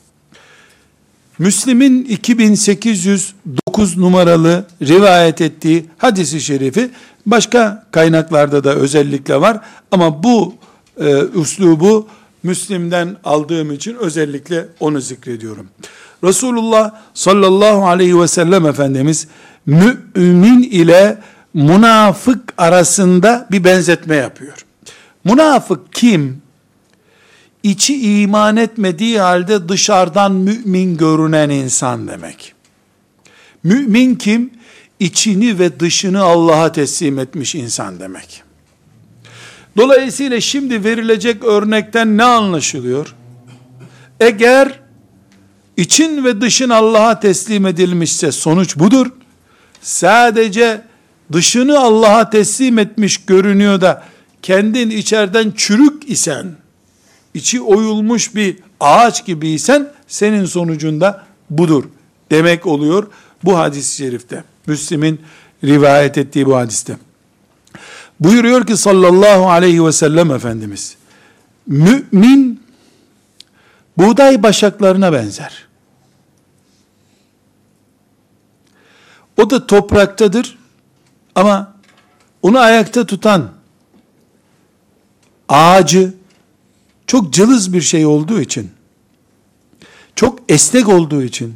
Müslim'in 1.39 2.06
2809 2.06 3.97
numaralı 3.97 4.65
rivayet 4.82 5.41
ettiği 5.41 5.86
hadisi 5.97 6.41
şerifi 6.41 6.89
başka 7.26 7.86
kaynaklarda 7.91 8.63
da 8.63 8.76
özellikle 8.76 9.41
var 9.41 9.60
ama 9.91 10.23
bu 10.23 10.56
e, 11.00 11.19
üslubu 11.36 12.08
Müslim'den 12.43 13.17
aldığım 13.23 13.71
için 13.71 13.95
özellikle 13.95 14.65
onu 14.80 15.02
zikrediyorum. 15.02 15.67
Resulullah 16.23 16.91
sallallahu 17.13 17.88
aleyhi 17.88 18.19
ve 18.21 18.28
sellem 18.28 18.65
Efendimiz 18.65 19.28
mümin 19.65 20.63
ile 20.63 21.17
münafık 21.54 22.54
arasında 22.58 23.47
bir 23.52 23.63
benzetme 23.63 24.15
yapıyor. 24.15 24.65
Münafık 25.23 25.93
kim? 25.93 26.41
İçi 27.68 28.22
iman 28.22 28.58
etmediği 28.58 29.20
halde 29.20 29.70
dışarıdan 29.70 30.32
mümin 30.32 30.98
görünen 30.98 31.50
insan 31.50 32.08
demek. 32.08 32.54
Mümin 33.64 34.16
kim? 34.16 34.50
İçini 35.00 35.60
ve 35.60 35.80
dışını 35.80 36.22
Allah'a 36.24 36.72
teslim 36.72 37.20
etmiş 37.20 37.56
insan 37.56 38.00
demek. 38.00 38.44
Dolayısıyla 39.78 40.42
şimdi 40.42 40.84
verilecek 40.84 41.44
örnekten 41.44 42.18
ne 42.18 42.24
anlaşılıyor? 42.24 43.16
Eğer 44.20 44.80
için 45.78 46.26
ve 46.26 46.42
dışın 46.42 46.70
Allah'a 46.70 47.20
teslim 47.20 47.66
edilmişse 47.66 48.32
sonuç 48.32 48.78
budur 48.78 49.08
sadece 49.82 50.82
dışını 51.34 51.80
Allah'a 51.80 52.30
teslim 52.30 52.80
etmiş 52.80 53.18
görünüyor 53.18 53.82
da 53.82 54.04
kendin 54.42 54.90
içeriden 54.90 55.54
çürük 55.58 56.10
isen, 56.10 56.67
içi 57.34 57.62
oyulmuş 57.62 58.36
bir 58.36 58.58
ağaç 58.80 59.26
gibiysen 59.26 59.92
senin 60.08 60.46
sonucunda 60.46 61.26
budur 61.50 61.84
demek 62.32 62.66
oluyor 62.66 63.08
bu 63.44 63.58
hadis-i 63.58 63.96
şerifte. 63.96 64.44
Müslim'in 64.68 65.22
rivayet 65.63 66.18
ettiği 66.18 66.46
bu 66.46 66.56
hadiste. 66.56 66.98
Buyuruyor 68.20 68.68
ki 68.68 68.78
sallallahu 68.78 69.50
aleyhi 69.50 69.86
ve 69.86 69.92
sellem 69.92 70.32
Efendimiz, 70.32 70.98
mümin 71.68 72.63
buğday 73.98 74.44
başaklarına 74.44 75.13
benzer. 75.13 75.68
O 79.38 79.50
da 79.50 79.68
topraktadır 79.68 80.58
ama 81.36 81.74
onu 82.42 82.60
ayakta 82.60 83.06
tutan 83.06 83.52
ağacı 85.50 86.13
çok 87.08 87.34
cılız 87.34 87.74
bir 87.74 87.82
şey 87.82 88.06
olduğu 88.06 88.42
için, 88.42 88.72
çok 90.16 90.40
esnek 90.50 90.90
olduğu 90.90 91.24
için, 91.24 91.56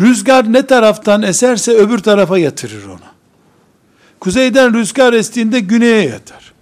rüzgar 0.00 0.52
ne 0.52 0.66
taraftan 0.66 1.22
eserse 1.22 1.72
öbür 1.72 1.98
tarafa 1.98 2.38
yatırır 2.38 2.86
onu. 2.86 3.00
Kuzeyden 4.20 4.74
rüzgar 4.74 5.12
estiğinde 5.12 5.60
güneye 5.60 6.08
yatar. 6.08 6.52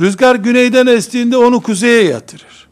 Rüzgar 0.00 0.34
güneyden 0.34 0.86
estiğinde 0.86 1.36
onu 1.36 1.60
kuzeye 1.60 2.04
yatırır. 2.04 2.68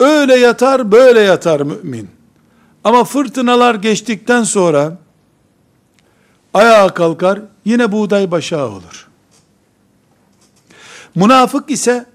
Öyle 0.00 0.36
yatar, 0.36 0.92
böyle 0.92 1.20
yatar 1.20 1.60
mümin. 1.60 2.08
Ama 2.84 3.04
fırtınalar 3.04 3.74
geçtikten 3.74 4.44
sonra 4.44 4.98
ayağa 6.54 6.94
kalkar, 6.94 7.40
yine 7.64 7.92
buğday 7.92 8.30
başağı 8.30 8.68
olur. 8.68 9.08
Münafık 11.14 11.70
ise 11.70 12.11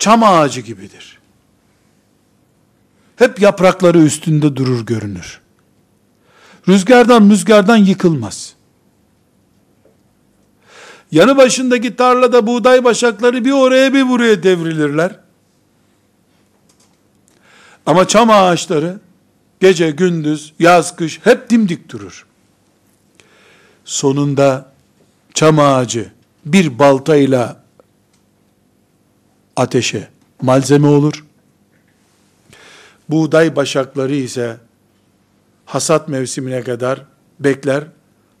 çam 0.00 0.22
ağacı 0.22 0.60
gibidir. 0.60 1.18
Hep 3.16 3.40
yaprakları 3.40 3.98
üstünde 3.98 4.56
durur 4.56 4.86
görünür. 4.86 5.40
Rüzgardan 6.68 7.30
rüzgardan 7.30 7.76
yıkılmaz. 7.76 8.54
Yanı 11.12 11.36
başındaki 11.36 11.96
tarlada 11.96 12.46
buğday 12.46 12.84
başakları 12.84 13.44
bir 13.44 13.52
oraya 13.52 13.94
bir 13.94 14.08
buraya 14.08 14.42
devrilirler. 14.42 15.20
Ama 17.86 18.08
çam 18.08 18.30
ağaçları 18.30 19.00
gece 19.60 19.90
gündüz 19.90 20.52
yaz 20.58 20.96
kış 20.96 21.20
hep 21.24 21.50
dimdik 21.50 21.88
durur 21.88 22.26
sonunda 23.84 24.72
çam 25.34 25.58
ağacı 25.58 26.12
bir 26.44 26.78
baltayla 26.78 27.59
ateşe 29.60 30.08
malzeme 30.42 30.88
olur. 30.88 31.24
Buğday 33.08 33.56
başakları 33.56 34.14
ise 34.14 34.56
hasat 35.66 36.08
mevsimine 36.08 36.62
kadar 36.62 37.02
bekler, 37.40 37.84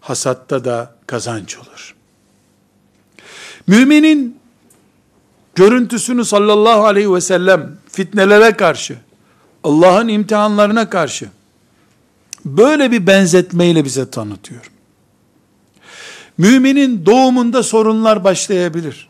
hasatta 0.00 0.64
da 0.64 0.94
kazanç 1.06 1.58
olur. 1.58 1.94
Müminin 3.66 4.38
görüntüsünü 5.54 6.24
sallallahu 6.24 6.84
aleyhi 6.84 7.14
ve 7.14 7.20
sellem 7.20 7.76
fitnelere 7.92 8.56
karşı, 8.56 8.98
Allah'ın 9.64 10.08
imtihanlarına 10.08 10.90
karşı 10.90 11.28
böyle 12.44 12.90
bir 12.90 13.06
benzetmeyle 13.06 13.84
bize 13.84 14.10
tanıtıyor. 14.10 14.70
Müminin 16.38 17.06
doğumunda 17.06 17.62
sorunlar 17.62 18.24
başlayabilir. 18.24 19.09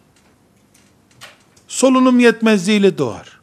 Solunum 1.70 2.20
yetmezliğiyle 2.20 2.98
doğar. 2.98 3.40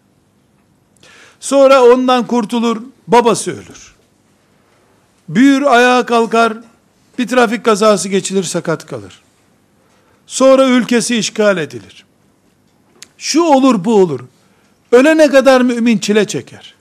Sonra 1.39 1.83
ondan 1.83 2.27
kurtulur, 2.27 2.81
babası 3.07 3.51
ölür. 3.51 3.95
Büyür, 5.29 5.61
ayağa 5.61 6.05
kalkar, 6.05 6.53
bir 7.19 7.27
trafik 7.27 7.63
kazası 7.65 8.09
geçilir, 8.09 8.43
sakat 8.43 8.85
kalır. 8.85 9.21
Sonra 10.27 10.67
ülkesi 10.67 11.17
işgal 11.17 11.57
edilir. 11.57 12.05
Şu 13.17 13.41
olur, 13.41 13.85
bu 13.85 13.95
olur. 13.95 14.19
Ölene 14.91 15.29
kadar 15.29 15.61
mümin 15.61 15.97
çile 15.97 16.27
çeker. 16.27 16.75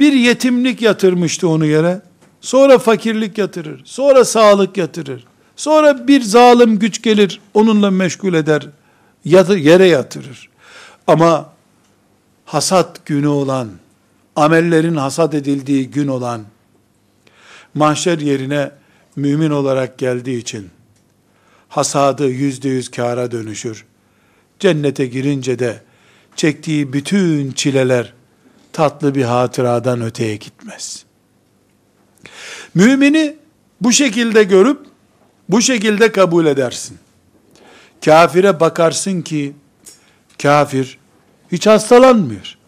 Bir 0.00 0.12
yetimlik 0.12 0.82
yatırmıştı 0.82 1.48
onu 1.48 1.66
yere. 1.66 2.02
Sonra 2.40 2.78
fakirlik 2.78 3.38
yatırır. 3.38 3.82
Sonra 3.84 4.24
sağlık 4.24 4.76
yatırır. 4.76 5.24
Sonra 5.56 6.08
bir 6.08 6.22
zalim 6.22 6.78
güç 6.78 7.02
gelir, 7.02 7.40
onunla 7.54 7.90
meşgul 7.90 8.34
eder, 8.34 8.66
yere 9.24 9.86
yatırır. 9.86 10.49
Ama 11.10 11.52
hasat 12.44 13.06
günü 13.06 13.26
olan, 13.26 13.70
amellerin 14.36 14.96
hasat 14.96 15.34
edildiği 15.34 15.90
gün 15.90 16.08
olan, 16.08 16.44
mahşer 17.74 18.18
yerine 18.18 18.70
mümin 19.16 19.50
olarak 19.50 19.98
geldiği 19.98 20.38
için, 20.38 20.70
hasadı 21.68 22.28
yüzde 22.28 22.68
yüz 22.68 22.90
kâra 22.90 23.30
dönüşür. 23.30 23.84
Cennete 24.58 25.06
girince 25.06 25.58
de, 25.58 25.82
çektiği 26.36 26.92
bütün 26.92 27.52
çileler, 27.52 28.12
tatlı 28.72 29.14
bir 29.14 29.24
hatıradan 29.24 30.02
öteye 30.02 30.36
gitmez. 30.36 31.04
Mümini 32.74 33.36
bu 33.80 33.92
şekilde 33.92 34.44
görüp, 34.44 34.86
bu 35.48 35.62
şekilde 35.62 36.12
kabul 36.12 36.46
edersin. 36.46 36.98
Kafire 38.04 38.60
bakarsın 38.60 39.22
ki, 39.22 39.52
kafir 40.42 40.99
hiç 41.52 41.66
hastalanmıyor. 41.66 42.58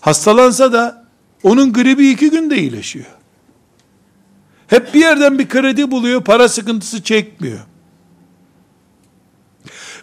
Hastalansa 0.00 0.72
da 0.72 1.06
onun 1.42 1.72
gribi 1.72 2.10
iki 2.10 2.30
günde 2.30 2.58
iyileşiyor. 2.58 3.06
Hep 4.66 4.94
bir 4.94 5.00
yerden 5.00 5.38
bir 5.38 5.48
kredi 5.48 5.90
buluyor, 5.90 6.24
para 6.24 6.48
sıkıntısı 6.48 7.02
çekmiyor. 7.02 7.60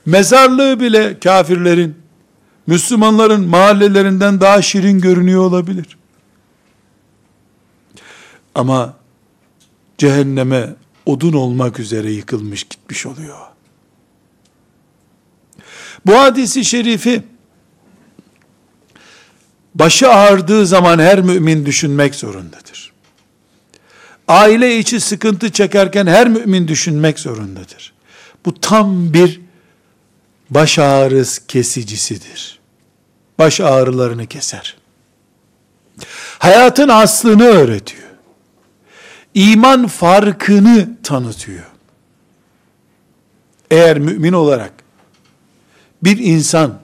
Mezarlığı 0.05 0.79
bile 0.79 1.19
kafirlerin, 1.19 1.95
Müslümanların 2.67 3.47
mahallelerinden 3.47 4.41
daha 4.41 4.61
şirin 4.61 4.99
görünüyor 4.99 5.41
olabilir. 5.41 5.97
Ama 8.55 8.93
cehenneme 9.97 10.75
odun 11.05 11.33
olmak 11.33 11.79
üzere 11.79 12.11
yıkılmış 12.11 12.63
gitmiş 12.63 13.05
oluyor. 13.05 13.37
Bu 16.05 16.17
hadisi 16.17 16.65
şerifi 16.65 17.23
başı 19.79 20.09
ağrıdığı 20.09 20.67
zaman 20.67 20.99
her 20.99 21.21
mümin 21.21 21.65
düşünmek 21.65 22.15
zorundadır. 22.15 22.91
Aile 24.27 24.77
içi 24.77 24.99
sıkıntı 24.99 25.51
çekerken 25.51 26.07
her 26.07 26.27
mümin 26.27 26.67
düşünmek 26.67 27.19
zorundadır. 27.19 27.93
Bu 28.45 28.61
tam 28.61 29.13
bir 29.13 29.41
baş 30.49 30.79
ağrısı 30.79 31.47
kesicisidir. 31.47 32.59
Baş 33.39 33.61
ağrılarını 33.61 34.27
keser. 34.27 34.77
Hayatın 36.39 36.89
aslını 36.89 37.43
öğretiyor. 37.43 38.07
İman 39.33 39.87
farkını 39.87 40.89
tanıtıyor. 41.03 41.65
Eğer 43.71 43.99
mümin 43.99 44.33
olarak 44.33 44.73
bir 46.03 46.17
insan 46.17 46.79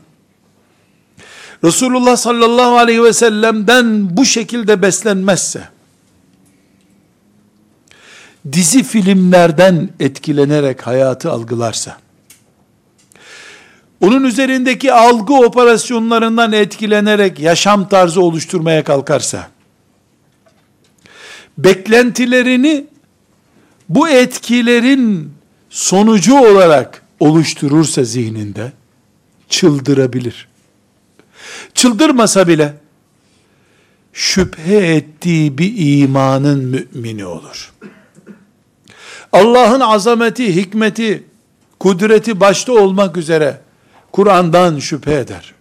Resulullah 1.64 2.18
sallallahu 2.18 2.78
aleyhi 2.78 3.04
ve 3.04 3.14
sellem'den 3.14 4.18
bu 4.18 4.26
şekilde 4.26 4.82
beslenmezse, 4.82 5.70
dizi 8.52 8.84
filmlerden 8.84 9.90
etkilenerek 10.00 10.88
hayatı 10.88 11.32
algılarsa, 11.32 11.98
onun 14.02 14.24
üzerindeki 14.24 14.94
algı 14.94 15.34
operasyonlarından 15.34 16.52
etkilenerek 16.52 17.40
yaşam 17.40 17.90
tarzı 17.90 18.22
oluşturmaya 18.22 18.84
kalkarsa, 18.84 19.48
beklentilerini 21.58 22.86
bu 23.90 24.10
etkilerin 24.10 25.34
sonucu 25.70 26.40
olarak 26.40 27.04
oluşturursa 27.20 28.04
zihninde, 28.04 28.72
çıldırabilir. 29.50 30.53
Çıldırmasa 31.74 32.48
bile, 32.48 32.74
şüphe 34.14 34.78
ettiği 34.78 35.58
bir 35.58 35.74
imanın 35.78 36.60
mümini 36.64 37.26
olur. 37.26 37.74
Allah'ın 39.32 39.80
azameti, 39.80 40.56
hikmeti, 40.56 41.24
kudreti 41.80 42.40
başta 42.40 42.74
olmak 42.74 43.18
üzere 43.18 43.62
Kur'an'dan 44.12 44.80
şüphe 44.80 45.14
eder. 45.14 45.54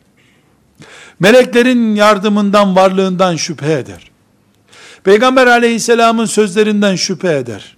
Meleklerin 1.20 1.94
yardımından, 1.94 2.76
varlığından 2.76 3.36
şüphe 3.36 3.72
eder. 3.72 4.10
Peygamber 5.04 5.46
aleyhisselamın 5.46 6.24
sözlerinden 6.24 6.96
şüphe 6.96 7.36
eder. 7.36 7.76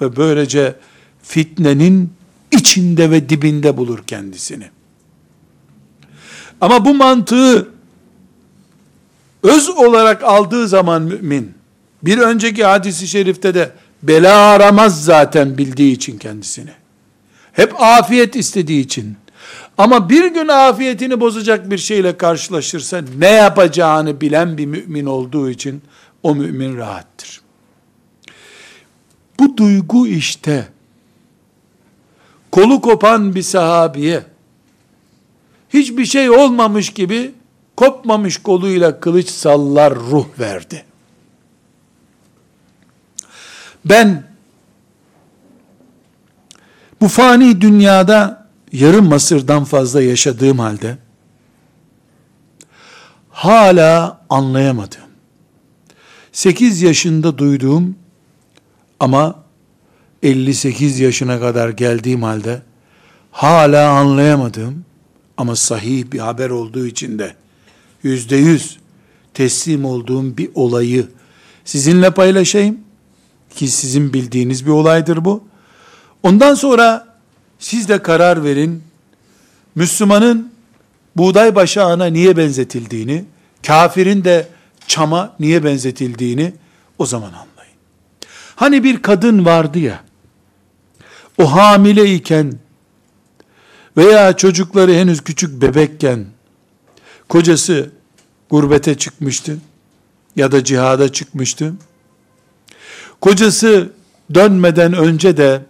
Ve 0.00 0.16
böylece 0.16 0.74
fitnenin 1.22 2.12
içinde 2.50 3.10
ve 3.10 3.28
dibinde 3.28 3.76
bulur 3.76 4.04
kendisini. 4.06 4.70
Ama 6.64 6.84
bu 6.84 6.94
mantığı 6.94 7.68
öz 9.42 9.68
olarak 9.68 10.22
aldığı 10.22 10.68
zaman 10.68 11.02
mümin, 11.02 11.54
bir 12.02 12.18
önceki 12.18 12.64
hadisi 12.64 13.08
şerifte 13.08 13.54
de 13.54 13.72
bela 14.02 14.36
aramaz 14.36 15.04
zaten 15.04 15.58
bildiği 15.58 15.92
için 15.92 16.18
kendisini. 16.18 16.70
Hep 17.52 17.80
afiyet 17.82 18.36
istediği 18.36 18.80
için. 18.80 19.16
Ama 19.78 20.10
bir 20.10 20.26
gün 20.26 20.48
afiyetini 20.48 21.20
bozacak 21.20 21.70
bir 21.70 21.78
şeyle 21.78 22.16
karşılaşırsa 22.16 23.02
ne 23.18 23.30
yapacağını 23.30 24.20
bilen 24.20 24.58
bir 24.58 24.66
mümin 24.66 25.06
olduğu 25.06 25.50
için 25.50 25.82
o 26.22 26.34
mümin 26.34 26.76
rahattır. 26.76 27.40
Bu 29.40 29.56
duygu 29.56 30.06
işte 30.06 30.68
kolu 32.52 32.80
kopan 32.80 33.34
bir 33.34 33.42
sahabiye 33.42 34.33
hiçbir 35.74 36.04
şey 36.04 36.30
olmamış 36.30 36.90
gibi 36.90 37.34
kopmamış 37.76 38.36
koluyla 38.36 39.00
kılıç 39.00 39.28
sallar 39.28 39.94
ruh 39.94 40.26
verdi. 40.38 40.84
Ben 43.84 44.24
bu 47.00 47.08
fani 47.08 47.60
dünyada 47.60 48.48
yarım 48.72 49.12
asırdan 49.12 49.64
fazla 49.64 50.02
yaşadığım 50.02 50.58
halde 50.58 50.98
hala 53.30 54.20
anlayamadım. 54.28 55.00
8 56.32 56.82
yaşında 56.82 57.38
duyduğum 57.38 57.96
ama 59.00 59.44
58 60.22 61.00
yaşına 61.00 61.40
kadar 61.40 61.68
geldiğim 61.68 62.22
halde 62.22 62.62
hala 63.30 63.90
anlayamadığım 63.90 64.84
ama 65.36 65.56
sahih 65.56 66.04
bir 66.12 66.18
haber 66.18 66.50
olduğu 66.50 66.86
için 66.86 67.18
de 67.18 67.34
yüzde 68.02 68.36
yüz 68.36 68.78
teslim 69.34 69.84
olduğum 69.84 70.36
bir 70.36 70.50
olayı 70.54 71.08
sizinle 71.64 72.10
paylaşayım 72.10 72.78
ki 73.54 73.68
sizin 73.68 74.12
bildiğiniz 74.12 74.66
bir 74.66 74.70
olaydır 74.70 75.24
bu. 75.24 75.44
Ondan 76.22 76.54
sonra 76.54 77.16
siz 77.58 77.88
de 77.88 78.02
karar 78.02 78.44
verin. 78.44 78.82
Müslümanın 79.74 80.52
buğday 81.16 81.54
başağına 81.54 82.06
niye 82.06 82.36
benzetildiğini, 82.36 83.24
kafirin 83.66 84.24
de 84.24 84.48
çama 84.86 85.36
niye 85.40 85.64
benzetildiğini 85.64 86.52
o 86.98 87.06
zaman 87.06 87.28
anlayın. 87.28 87.74
Hani 88.56 88.84
bir 88.84 89.02
kadın 89.02 89.44
vardı 89.44 89.78
ya, 89.78 90.04
o 91.38 91.52
hamileyken 91.52 92.52
veya 93.96 94.36
çocukları 94.36 94.92
henüz 94.92 95.20
küçük 95.20 95.62
bebekken 95.62 96.26
kocası 97.28 97.90
gurbete 98.50 98.98
çıkmıştı 98.98 99.58
ya 100.36 100.52
da 100.52 100.64
cihada 100.64 101.12
çıkmıştı. 101.12 101.74
Kocası 103.20 103.92
dönmeden 104.34 104.92
önce 104.92 105.36
de 105.36 105.62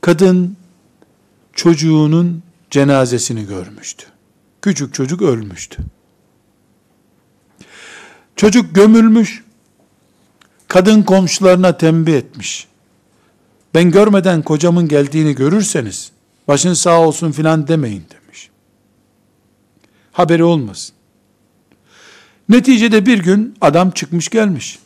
kadın 0.00 0.56
çocuğunun 1.52 2.42
cenazesini 2.70 3.46
görmüştü. 3.46 4.06
Küçük 4.62 4.94
çocuk 4.94 5.22
ölmüştü. 5.22 5.82
Çocuk 8.36 8.74
gömülmüş. 8.74 9.44
Kadın 10.68 11.02
komşularına 11.02 11.76
tembih 11.76 12.14
etmiş. 12.14 12.68
Ben 13.74 13.90
görmeden 13.90 14.42
kocamın 14.42 14.88
geldiğini 14.88 15.34
görürseniz 15.34 16.12
başın 16.50 16.74
sağ 16.74 17.00
olsun 17.00 17.32
filan 17.32 17.68
demeyin 17.68 18.04
demiş. 18.10 18.50
Haberi 20.12 20.44
olmasın. 20.44 20.94
Neticede 22.48 23.06
bir 23.06 23.18
gün 23.18 23.54
adam 23.60 23.90
çıkmış 23.90 24.28
gelmiş. 24.28 24.78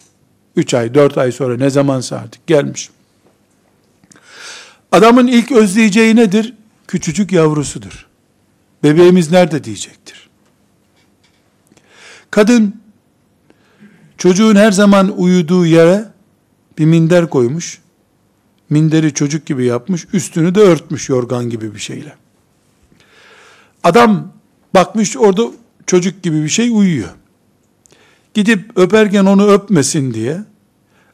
Üç 0.57 0.75
ay, 0.75 0.95
dört 0.95 1.19
ay 1.19 1.33
sonra 1.33 1.57
ne 1.57 1.71
zamansa 1.71 2.17
artık 2.17 2.47
gelmiş. 2.47 2.91
Adamın 4.93 5.27
ilk 5.27 5.53
özleyeceği 5.53 6.17
nedir? 6.17 6.55
Küçücük 6.89 7.33
yavrusudur. 7.33 8.07
Bebeğimiz 8.83 9.31
nerede 9.31 9.65
diyecektir. 9.65 10.29
Kadın 12.31 12.81
çocuğun 14.19 14.57
her 14.57 14.73
zaman 14.73 15.19
uyuduğu 15.19 15.67
yere 15.67 16.09
bir 16.79 16.85
minder 16.85 17.31
koymuş. 17.31 17.79
Minderi 18.71 19.15
çocuk 19.15 19.47
gibi 19.47 19.65
yapmış, 19.65 20.07
üstünü 20.13 20.55
de 20.55 20.61
örtmüş 20.61 21.09
yorgan 21.09 21.51
gibi 21.51 21.75
bir 21.75 21.79
şeyle. 21.79 22.17
Adam 23.83 24.33
bakmış 24.75 25.17
orada 25.17 25.43
çocuk 25.87 26.23
gibi 26.23 26.43
bir 26.43 26.49
şey 26.49 26.71
uyuyor. 26.71 27.11
Gidip 28.35 28.79
öperken 28.79 29.25
onu 29.25 29.51
öpmesin 29.51 30.15
diye 30.15 30.45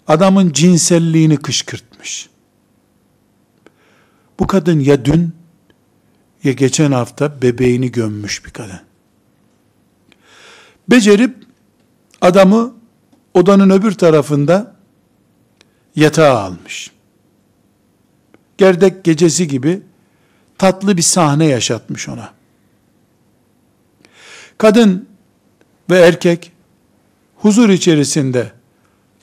adamın 0.09 0.53
cinselliğini 0.53 1.37
kışkırtmış. 1.37 2.31
Bu 4.39 4.47
kadın 4.47 4.81
ya 4.81 5.05
dün 5.05 5.33
ya 6.45 6.53
geçen 6.53 6.93
hafta 6.93 7.43
bebeğini 7.43 7.93
gömmüş 7.93 8.45
bir 8.45 8.51
kadın. 8.51 8.81
Becerip 10.91 11.37
adamı 12.21 12.75
odanın 13.35 13.71
öbür 13.71 13.93
tarafında 13.93 14.77
yatağa 15.97 16.39
almış. 16.39 16.91
Gerdek 18.61 19.05
gecesi 19.05 19.49
gibi 19.49 19.81
tatlı 20.59 20.97
bir 20.97 21.03
sahne 21.03 21.47
yaşatmış 21.47 22.09
ona. 22.09 22.33
Kadın 24.59 25.09
ve 25.91 25.99
erkek 25.99 26.53
huzur 27.37 27.69
içerisinde 27.69 28.53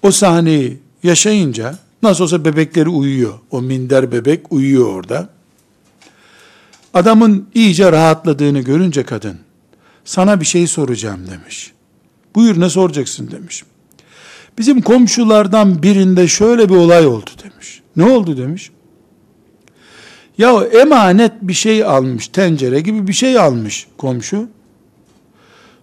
o 0.04 0.12
sahneyi 0.12 0.80
yaşayınca 1.04 1.76
nasıl 2.04 2.24
olsa 2.24 2.46
bebekleri 2.46 2.90
uyuyor. 2.90 3.34
O 3.52 3.62
minder 3.62 4.12
bebek 4.12 4.52
uyuyor 4.52 4.94
orada. 4.94 5.30
Adamın 6.94 7.50
iyice 7.54 7.92
rahatladığını 7.92 8.60
görünce 8.60 9.04
kadın 9.04 9.40
sana 10.06 10.42
bir 10.42 10.46
şey 10.46 10.68
soracağım 10.68 11.28
demiş. 11.32 11.72
Buyur 12.36 12.60
ne 12.60 12.70
soracaksın 12.70 13.32
demiş. 13.32 13.64
Bizim 14.58 14.82
komşulardan 14.82 15.84
birinde 15.84 16.28
şöyle 16.28 16.70
bir 16.70 16.76
olay 16.76 17.08
oldu 17.08 17.30
demiş. 17.44 17.82
Ne 17.96 18.04
oldu 18.04 18.38
demiş. 18.38 18.72
Ya 20.38 20.64
emanet 20.64 21.32
bir 21.42 21.54
şey 21.54 21.84
almış, 21.84 22.28
tencere 22.28 22.80
gibi 22.80 23.08
bir 23.08 23.14
şey 23.14 23.40
almış 23.40 23.88
komşu. 23.98 24.50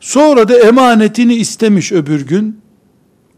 Sonra 0.00 0.48
da 0.48 0.58
emanetini 0.58 1.34
istemiş 1.34 1.92
öbür 1.92 2.26
gün. 2.26 2.60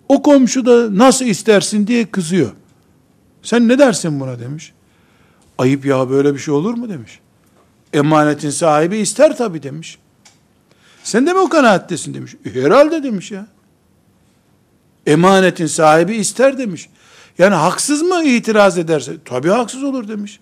O 0.09 0.23
komşu 0.23 0.67
da 0.67 0.99
nasıl 0.99 1.25
istersin 1.25 1.87
diye 1.87 2.07
kızıyor. 2.07 2.51
Sen 3.43 3.69
ne 3.69 3.79
dersin 3.79 4.21
buna 4.21 4.39
demiş. 4.39 4.73
Ayıp 5.59 5.87
ya 5.87 6.11
böyle 6.11 6.35
bir 6.35 6.39
şey 6.39 6.55
olur 6.55 6.75
mu 6.75 6.89
demiş. 6.89 7.21
Emanetin 7.93 8.51
sahibi 8.51 8.97
ister 8.97 9.37
tabi 9.37 9.63
demiş. 9.63 9.99
Sen 11.03 11.27
de 11.27 11.33
mi 11.33 11.39
o 11.39 11.49
kanaattesin 11.49 12.15
demiş. 12.15 12.35
E, 12.45 12.63
herhalde 12.63 13.03
demiş 13.03 13.31
ya. 13.31 13.47
Emanetin 15.07 15.67
sahibi 15.67 16.15
ister 16.15 16.59
demiş. 16.59 16.89
Yani 17.39 17.55
haksız 17.55 18.03
mı 18.03 18.25
itiraz 18.25 18.79
ederse? 18.79 19.13
Tabi 19.25 19.49
haksız 19.49 19.85
olur 19.85 20.09
demiş. 20.09 20.41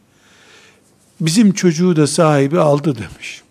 Bizim 1.20 1.52
çocuğu 1.52 1.96
da 1.96 2.06
sahibi 2.06 2.60
aldı 2.60 2.94
demiş. 2.98 3.42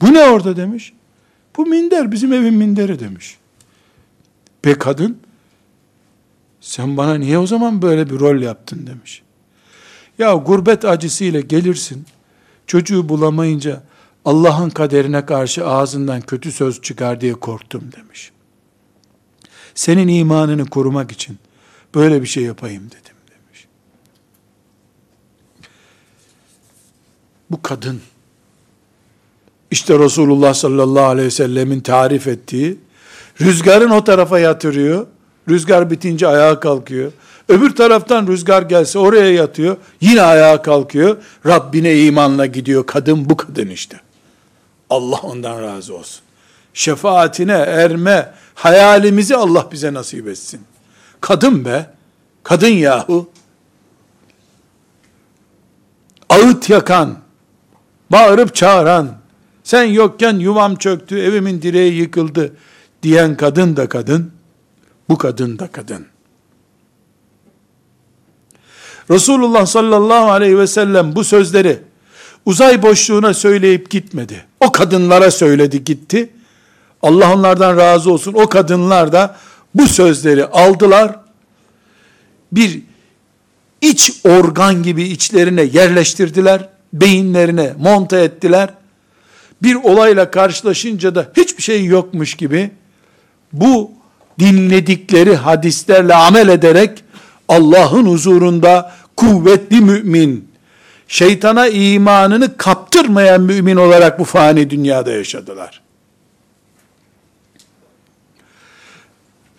Bu 0.00 0.14
ne 0.14 0.24
orada 0.24 0.56
demiş. 0.56 0.92
Bu 1.56 1.66
minder 1.66 2.12
bizim 2.12 2.32
evin 2.32 2.54
minderi 2.54 3.00
demiş. 3.00 3.38
Be 4.64 4.74
kadın 4.74 5.18
sen 6.60 6.96
bana 6.96 7.14
niye 7.14 7.38
o 7.38 7.46
zaman 7.46 7.82
böyle 7.82 8.10
bir 8.10 8.20
rol 8.20 8.42
yaptın 8.42 8.86
demiş. 8.86 9.22
Ya 10.18 10.34
gurbet 10.34 10.84
acısıyla 10.84 11.40
gelirsin. 11.40 12.06
Çocuğu 12.66 13.08
bulamayınca 13.08 13.82
Allah'ın 14.24 14.70
kaderine 14.70 15.26
karşı 15.26 15.66
ağzından 15.66 16.20
kötü 16.20 16.52
söz 16.52 16.82
çıkar 16.82 17.20
diye 17.20 17.32
korktum 17.32 17.92
demiş. 17.96 18.32
Senin 19.74 20.08
imanını 20.08 20.66
korumak 20.66 21.12
için 21.12 21.38
böyle 21.94 22.22
bir 22.22 22.26
şey 22.26 22.42
yapayım 22.42 22.86
dedim 22.86 23.16
demiş. 23.30 23.66
Bu 27.50 27.62
kadın 27.62 28.00
işte 29.70 29.98
Resulullah 29.98 30.54
sallallahu 30.54 31.04
aleyhi 31.04 31.26
ve 31.26 31.30
sellemin 31.30 31.80
tarif 31.80 32.26
ettiği 32.26 32.78
rüzgarın 33.40 33.90
o 33.90 34.04
tarafa 34.04 34.38
yatırıyor. 34.38 35.06
Rüzgar 35.48 35.90
bitince 35.90 36.28
ayağa 36.28 36.60
kalkıyor. 36.60 37.12
Öbür 37.48 37.76
taraftan 37.76 38.26
rüzgar 38.26 38.62
gelse 38.62 38.98
oraya 38.98 39.32
yatıyor. 39.32 39.76
Yine 40.00 40.22
ayağa 40.22 40.62
kalkıyor. 40.62 41.16
Rabbine 41.46 41.98
imanla 42.00 42.46
gidiyor. 42.46 42.86
Kadın 42.86 43.30
bu 43.30 43.36
kadın 43.36 43.68
işte. 43.68 44.00
Allah 44.90 45.20
ondan 45.22 45.62
razı 45.62 45.96
olsun. 45.96 46.20
Şefaatine 46.74 47.52
erme 47.52 48.34
hayalimizi 48.54 49.36
Allah 49.36 49.68
bize 49.72 49.94
nasip 49.94 50.28
etsin. 50.28 50.60
Kadın 51.20 51.64
be. 51.64 51.90
Kadın 52.42 52.68
yahu. 52.68 53.30
Ağıt 56.28 56.70
yakan, 56.70 57.18
bağırıp 58.10 58.54
çağıran, 58.54 59.08
sen 59.64 59.84
yokken 59.84 60.38
yuvam 60.38 60.76
çöktü, 60.76 61.18
evimin 61.18 61.62
direği 61.62 61.92
yıkıldı 61.92 62.52
diyen 63.02 63.36
kadın 63.36 63.76
da 63.76 63.88
kadın, 63.88 64.32
bu 65.08 65.18
kadın 65.18 65.58
da 65.58 65.66
kadın. 65.66 66.06
Resulullah 69.10 69.66
sallallahu 69.66 70.30
aleyhi 70.30 70.58
ve 70.58 70.66
sellem 70.66 71.14
bu 71.16 71.24
sözleri 71.24 71.78
uzay 72.46 72.82
boşluğuna 72.82 73.34
söyleyip 73.34 73.90
gitmedi. 73.90 74.44
O 74.60 74.72
kadınlara 74.72 75.30
söyledi 75.30 75.84
gitti. 75.84 76.30
Allah 77.02 77.34
onlardan 77.34 77.76
razı 77.76 78.12
olsun. 78.12 78.34
O 78.34 78.48
kadınlar 78.48 79.12
da 79.12 79.36
bu 79.74 79.86
sözleri 79.86 80.46
aldılar. 80.46 81.16
Bir 82.52 82.82
iç 83.80 84.12
organ 84.24 84.82
gibi 84.82 85.02
içlerine 85.02 85.62
yerleştirdiler. 85.62 86.68
Beyinlerine 86.92 87.74
monte 87.78 88.16
ettiler. 88.16 88.70
Bir 89.62 89.74
olayla 89.74 90.30
karşılaşınca 90.30 91.14
da 91.14 91.28
hiçbir 91.36 91.62
şey 91.62 91.84
yokmuş 91.84 92.34
gibi 92.34 92.70
bu 93.52 93.90
dinledikleri 94.38 95.36
hadislerle 95.36 96.14
amel 96.14 96.48
ederek 96.48 97.04
Allah'ın 97.48 98.06
huzurunda 98.06 98.92
kuvvetli 99.16 99.80
mümin, 99.80 100.48
şeytana 101.08 101.68
imanını 101.68 102.56
kaptırmayan 102.56 103.40
mümin 103.40 103.76
olarak 103.76 104.18
bu 104.18 104.24
fani 104.24 104.70
dünyada 104.70 105.10
yaşadılar. 105.10 105.80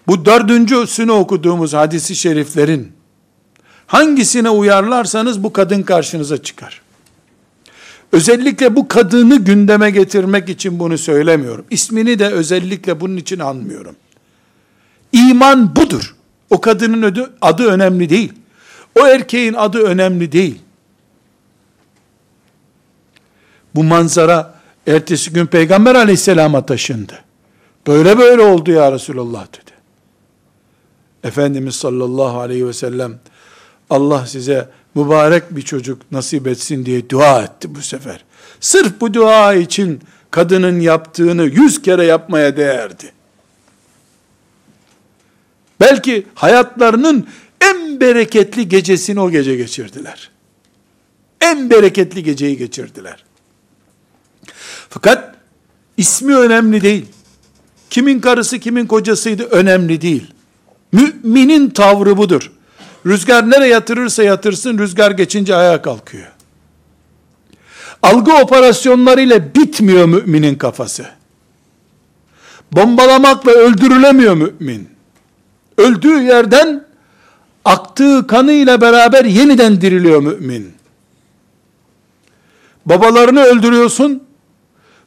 Bu 0.08 0.26
dördüncüsünü 0.26 1.12
okuduğumuz 1.12 1.74
hadisi 1.74 2.16
şeriflerin 2.16 2.92
hangisine 3.88 4.50
uyarlarsanız 4.50 5.44
bu 5.44 5.54
kadın 5.54 5.84
karşınıza 5.84 6.44
çıkar. 6.44 6.82
Özellikle 8.12 8.76
bu 8.76 8.88
kadını 8.88 9.36
gündeme 9.36 9.92
getirmek 9.92 10.50
için 10.50 10.80
bunu 10.80 10.98
söylemiyorum. 10.98 11.66
İsmini 11.70 12.20
de 12.20 12.28
özellikle 12.28 13.00
bunun 13.00 13.18
için 13.18 13.40
anmıyorum. 13.40 13.96
İman 15.12 15.76
budur. 15.76 16.16
O 16.50 16.62
kadının 16.62 17.02
adı, 17.02 17.34
adı 17.42 17.68
önemli 17.68 18.10
değil. 18.10 18.34
O 19.00 19.08
erkeğin 19.08 19.54
adı 19.54 19.84
önemli 19.84 20.32
değil. 20.32 20.60
Bu 23.76 23.84
manzara 23.84 24.60
ertesi 24.88 25.34
gün 25.34 25.46
Peygamber 25.46 25.96
aleyhisselama 25.96 26.66
taşındı. 26.66 27.20
Böyle 27.88 28.18
böyle 28.18 28.42
oldu 28.42 28.72
ya 28.72 28.92
Resulallah 28.92 29.48
dedi. 29.48 29.72
Efendimiz 31.24 31.76
sallallahu 31.76 32.40
aleyhi 32.40 32.68
ve 32.68 32.74
sellem 32.74 33.20
Allah 33.90 34.26
size 34.26 34.70
mübarek 34.96 35.56
bir 35.56 35.62
çocuk 35.62 36.12
nasip 36.12 36.48
etsin 36.48 36.86
diye 36.86 37.10
dua 37.10 37.44
etti 37.44 37.76
bu 37.76 37.82
sefer. 37.82 38.24
Sırf 38.60 39.02
bu 39.02 39.14
dua 39.14 39.54
için 39.54 40.02
kadının 40.32 40.80
yaptığını 40.80 41.44
yüz 41.44 41.82
kere 41.82 42.06
yapmaya 42.06 42.58
değerdi. 42.58 43.12
Belki 45.80 46.28
hayatlarının 46.36 47.28
en 47.62 48.00
bereketli 48.00 48.70
gecesini 48.70 49.20
o 49.20 49.32
gece 49.32 49.56
geçirdiler. 49.56 50.30
En 51.42 51.70
bereketli 51.70 52.24
geceyi 52.24 52.58
geçirdiler. 52.58 53.24
Fakat 54.90 55.36
ismi 55.98 56.36
önemli 56.36 56.82
değil. 56.82 57.06
Kimin 57.90 58.20
karısı 58.20 58.60
kimin 58.60 58.86
kocasıydı 58.86 59.44
önemli 59.44 60.02
değil. 60.02 60.34
Müminin 60.92 61.70
tavrı 61.70 62.18
budur. 62.18 62.52
Rüzgar 63.06 63.50
nereye 63.50 63.68
yatırırsa 63.68 64.24
yatırsın 64.24 64.78
rüzgar 64.78 65.12
geçince 65.12 65.56
ayağa 65.56 65.82
kalkıyor. 65.82 66.28
Algı 68.02 68.34
operasyonlarıyla 68.34 69.56
bitmiyor 69.56 70.06
müminin 70.06 70.56
kafası. 70.56 71.06
Bombalamakla 72.72 73.52
öldürülemiyor 73.52 74.34
mümin. 74.34 74.90
Öldüğü 75.78 76.22
yerden 76.22 76.86
aktığı 77.66 78.28
kanıyla 78.28 78.82
beraber 78.82 79.26
yeniden 79.26 79.82
diriliyor 79.82 80.22
mümin. 80.22 80.74
Babalarını 82.86 83.44
öldürüyorsun, 83.44 84.24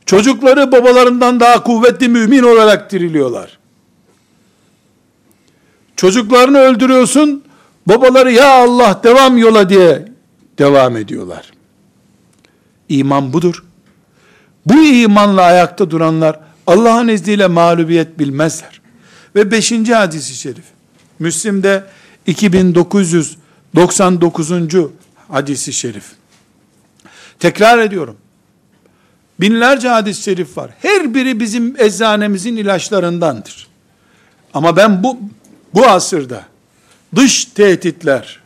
çocukları 0.06 0.72
babalarından 0.72 1.40
daha 1.40 1.62
kuvvetli 1.62 2.08
mümin 2.08 2.42
olarak 2.42 2.92
diriliyorlar. 2.92 3.58
Çocuklarını 5.96 6.58
öldürüyorsun, 6.58 7.44
babaları 7.86 8.32
ya 8.32 8.52
Allah 8.52 9.00
devam 9.04 9.38
yola 9.38 9.68
diye 9.68 10.08
devam 10.58 10.96
ediyorlar. 10.96 11.50
İman 12.88 13.32
budur. 13.32 13.64
Bu 14.66 14.82
imanla 14.82 15.42
ayakta 15.42 15.90
duranlar 15.90 16.40
Allah'ın 16.66 17.08
izniyle 17.08 17.46
mağlubiyet 17.46 18.18
bilmezler. 18.18 18.80
Ve 19.34 19.50
beşinci 19.50 19.94
hadisi 19.94 20.34
şerif. 20.34 20.64
Müslim'de 21.18 21.84
2999. 22.26 24.50
hadisi 25.28 25.72
şerif. 25.72 26.04
Tekrar 27.38 27.78
ediyorum. 27.78 28.16
Binlerce 29.40 29.88
hadis-i 29.88 30.22
şerif 30.22 30.58
var. 30.58 30.70
Her 30.78 31.14
biri 31.14 31.40
bizim 31.40 31.74
eczanemizin 31.78 32.56
ilaçlarındandır. 32.56 33.68
Ama 34.54 34.76
ben 34.76 35.02
bu 35.02 35.18
bu 35.74 35.86
asırda 35.86 36.44
dış 37.16 37.44
tehditler, 37.44 38.40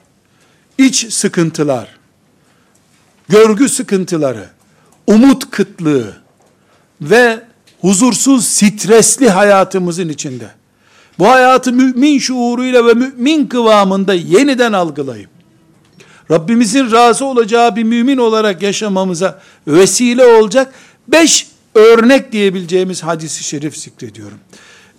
iç 0.79 1.13
sıkıntılar, 1.13 1.89
görgü 3.29 3.69
sıkıntıları, 3.69 4.51
umut 5.07 5.51
kıtlığı 5.51 6.17
ve 7.01 7.41
huzursuz, 7.81 8.47
stresli 8.47 9.31
hayatımızın 9.31 10.09
içinde 10.09 10.51
bu 11.19 11.29
hayatı 11.29 11.73
mümin 11.73 12.19
şuuruyla 12.19 12.87
ve 12.87 12.95
mümin 12.95 13.47
kıvamında 13.47 14.15
yeniden 14.15 14.73
algılayıp 14.73 15.31
Rabbimizin 16.31 16.93
razı 16.93 17.25
olacağı 17.25 17.77
bir 17.77 17.83
mümin 17.83 18.17
olarak 18.17 18.63
yaşamamıza 18.63 19.43
vesile 19.67 20.27
olacak 20.27 20.75
beş 21.09 21.47
örnek 21.75 22.33
diyebileceğimiz 22.33 23.03
hadisi 23.03 23.45
şerif 23.45 23.77
zikrediyorum. 23.77 24.39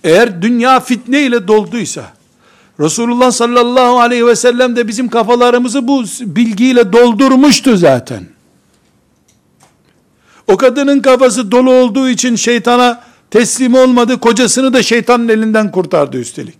Eğer 0.04 0.42
dünya 0.42 0.80
fitne 0.80 1.22
ile 1.22 1.48
dolduysa, 1.48 2.14
Resulullah 2.80 3.32
sallallahu 3.32 4.00
aleyhi 4.00 4.28
ve 4.28 4.36
sellem 4.36 4.76
de 4.76 4.88
bizim 4.88 5.10
kafalarımızı 5.10 5.88
bu 5.88 6.04
bilgiyle 6.20 6.94
doldurmuştu 6.94 7.78
zaten. 7.78 8.24
O 10.48 10.58
kadının 10.58 11.00
kafası 11.00 11.52
dolu 11.52 11.72
olduğu 11.72 12.10
için 12.10 12.36
şeytana 12.36 13.04
teslim 13.32 13.74
olmadı, 13.74 14.20
kocasını 14.20 14.74
da 14.74 14.84
şeytanın 14.84 15.28
elinden 15.28 15.72
kurtardı 15.72 16.18
üstelik. 16.18 16.58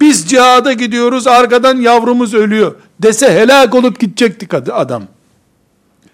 Biz 0.00 0.28
cihada 0.28 0.72
gidiyoruz, 0.72 1.26
arkadan 1.26 1.76
yavrumuz 1.76 2.34
ölüyor 2.34 2.74
dese 3.02 3.32
helak 3.32 3.74
olup 3.74 4.00
gidecekti 4.00 4.72
adam. 4.72 5.02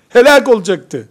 Helak 0.08 0.48
olacaktı. 0.48 1.08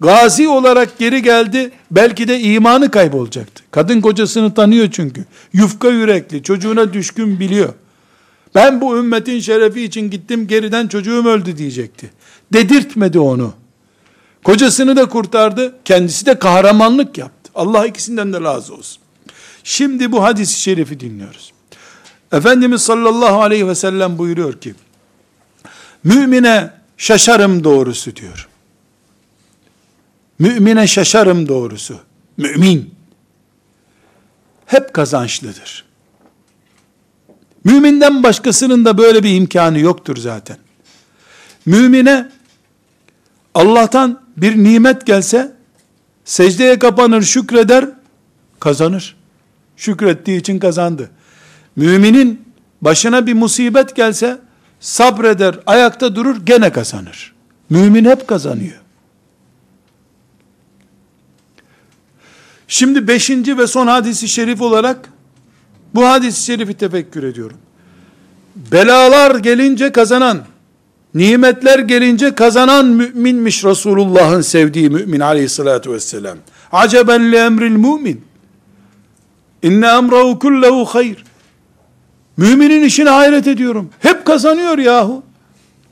Gazi 0.00 0.48
olarak 0.48 0.98
geri 0.98 1.22
geldi, 1.22 1.70
belki 1.90 2.28
de 2.28 2.40
imanı 2.40 2.90
kaybolacaktı. 2.90 3.64
Kadın 3.70 4.00
kocasını 4.00 4.54
tanıyor 4.54 4.88
çünkü. 4.90 5.24
Yufka 5.52 5.88
yürekli, 5.88 6.42
çocuğuna 6.42 6.92
düşkün 6.92 7.40
biliyor. 7.40 7.74
Ben 8.54 8.80
bu 8.80 8.98
ümmetin 8.98 9.40
şerefi 9.40 9.82
için 9.82 10.10
gittim, 10.10 10.46
geriden 10.46 10.88
çocuğum 10.88 11.24
öldü 11.26 11.56
diyecekti. 11.56 12.10
Dedirtmedi 12.52 13.18
onu. 13.18 13.52
Kocasını 14.44 14.96
da 14.96 15.08
kurtardı, 15.08 15.74
kendisi 15.84 16.26
de 16.26 16.38
kahramanlık 16.38 17.18
yaptı. 17.18 17.50
Allah 17.54 17.86
ikisinden 17.86 18.32
de 18.32 18.40
razı 18.40 18.74
olsun. 18.74 19.02
Şimdi 19.64 20.12
bu 20.12 20.22
hadisi 20.22 20.60
şerifi 20.60 21.00
dinliyoruz. 21.00 21.52
Efendimiz 22.32 22.82
sallallahu 22.82 23.42
aleyhi 23.42 23.68
ve 23.68 23.74
sellem 23.74 24.18
buyuruyor 24.18 24.60
ki, 24.60 24.74
mümine 26.04 26.70
şaşarım 26.96 27.64
doğrusu 27.64 28.16
diyor. 28.16 28.49
Mümine 30.40 30.86
şaşarım 30.86 31.48
doğrusu. 31.48 32.00
Mümin 32.36 32.94
hep 34.66 34.94
kazançlıdır. 34.94 35.84
Müminden 37.64 38.22
başkasının 38.22 38.84
da 38.84 38.98
böyle 38.98 39.22
bir 39.22 39.34
imkanı 39.34 39.78
yoktur 39.78 40.16
zaten. 40.16 40.56
Mümine 41.66 42.28
Allah'tan 43.54 44.20
bir 44.36 44.64
nimet 44.64 45.06
gelse 45.06 45.52
secdeye 46.24 46.78
kapanır, 46.78 47.22
şükreder, 47.22 47.88
kazanır. 48.60 49.16
Şükrettiği 49.76 50.40
için 50.40 50.58
kazandı. 50.58 51.10
Müminin 51.76 52.44
başına 52.80 53.26
bir 53.26 53.34
musibet 53.34 53.96
gelse 53.96 54.38
sabreder, 54.80 55.60
ayakta 55.66 56.16
durur, 56.16 56.36
gene 56.46 56.72
kazanır. 56.72 57.34
Mümin 57.70 58.04
hep 58.04 58.28
kazanıyor. 58.28 58.79
Şimdi 62.72 63.08
beşinci 63.08 63.58
ve 63.58 63.66
son 63.66 63.86
hadisi 63.86 64.28
şerif 64.28 64.62
olarak 64.62 65.10
bu 65.94 66.06
hadisi 66.06 66.44
şerifi 66.44 66.74
tefekkür 66.74 67.22
ediyorum. 67.22 67.56
Belalar 68.56 69.34
gelince 69.34 69.92
kazanan, 69.92 70.40
nimetler 71.14 71.78
gelince 71.78 72.34
kazanan 72.34 72.86
müminmiş 72.86 73.64
Resulullah'ın 73.64 74.40
sevdiği 74.40 74.90
mümin 74.90 75.20
aleyhissalatü 75.20 75.92
vesselam. 75.92 76.38
Aceben 76.72 77.32
li 77.32 77.36
emril 77.36 77.70
mümin. 77.70 78.24
İnne 79.62 79.86
emrahu 79.86 80.38
kullehu 80.38 80.84
hayr. 80.84 81.24
Müminin 82.36 82.82
işine 82.82 83.10
hayret 83.10 83.46
ediyorum. 83.46 83.90
Hep 83.98 84.24
kazanıyor 84.24 84.78
yahu. 84.78 85.22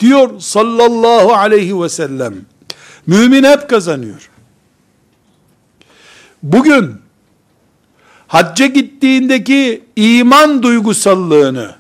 Diyor 0.01 0.41
sallallahu 0.41 1.35
aleyhi 1.35 1.83
ve 1.83 1.89
sellem. 1.89 2.35
Mümin 3.07 3.45
hep 3.45 3.70
kazanıyor. 3.70 4.31
Bugün 6.43 6.95
hacca 8.26 8.66
gittiğindeki 8.66 9.84
iman 9.97 10.62
duygusallığını 10.62 11.74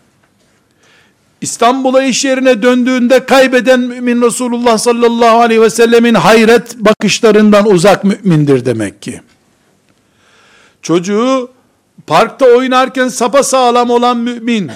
İstanbul'a 1.40 2.02
iş 2.02 2.24
yerine 2.24 2.62
döndüğünde 2.62 3.26
kaybeden 3.26 3.80
mümin 3.80 4.22
Resulullah 4.22 4.78
sallallahu 4.78 5.40
aleyhi 5.40 5.62
ve 5.62 5.70
sellemin 5.70 6.14
hayret 6.14 6.76
bakışlarından 6.76 7.66
uzak 7.66 8.04
mümindir 8.04 8.64
demek 8.64 9.02
ki. 9.02 9.20
Çocuğu 10.82 11.50
parkta 12.06 12.46
oynarken 12.46 13.08
sapa 13.08 13.42
sağlam 13.42 13.90
olan 13.90 14.16
mümin, 14.16 14.70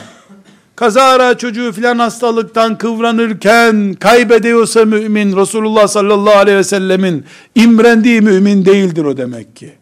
kazara 0.76 1.38
çocuğu 1.38 1.72
filan 1.72 1.98
hastalıktan 1.98 2.78
kıvranırken 2.78 3.94
kaybediyorsa 3.94 4.84
mümin, 4.84 5.36
Resulullah 5.36 5.88
sallallahu 5.88 6.36
aleyhi 6.36 6.58
ve 6.58 6.64
sellemin 6.64 7.24
imrendiği 7.54 8.20
mümin 8.20 8.64
değildir 8.64 9.04
o 9.04 9.16
demek 9.16 9.56
ki. 9.56 9.72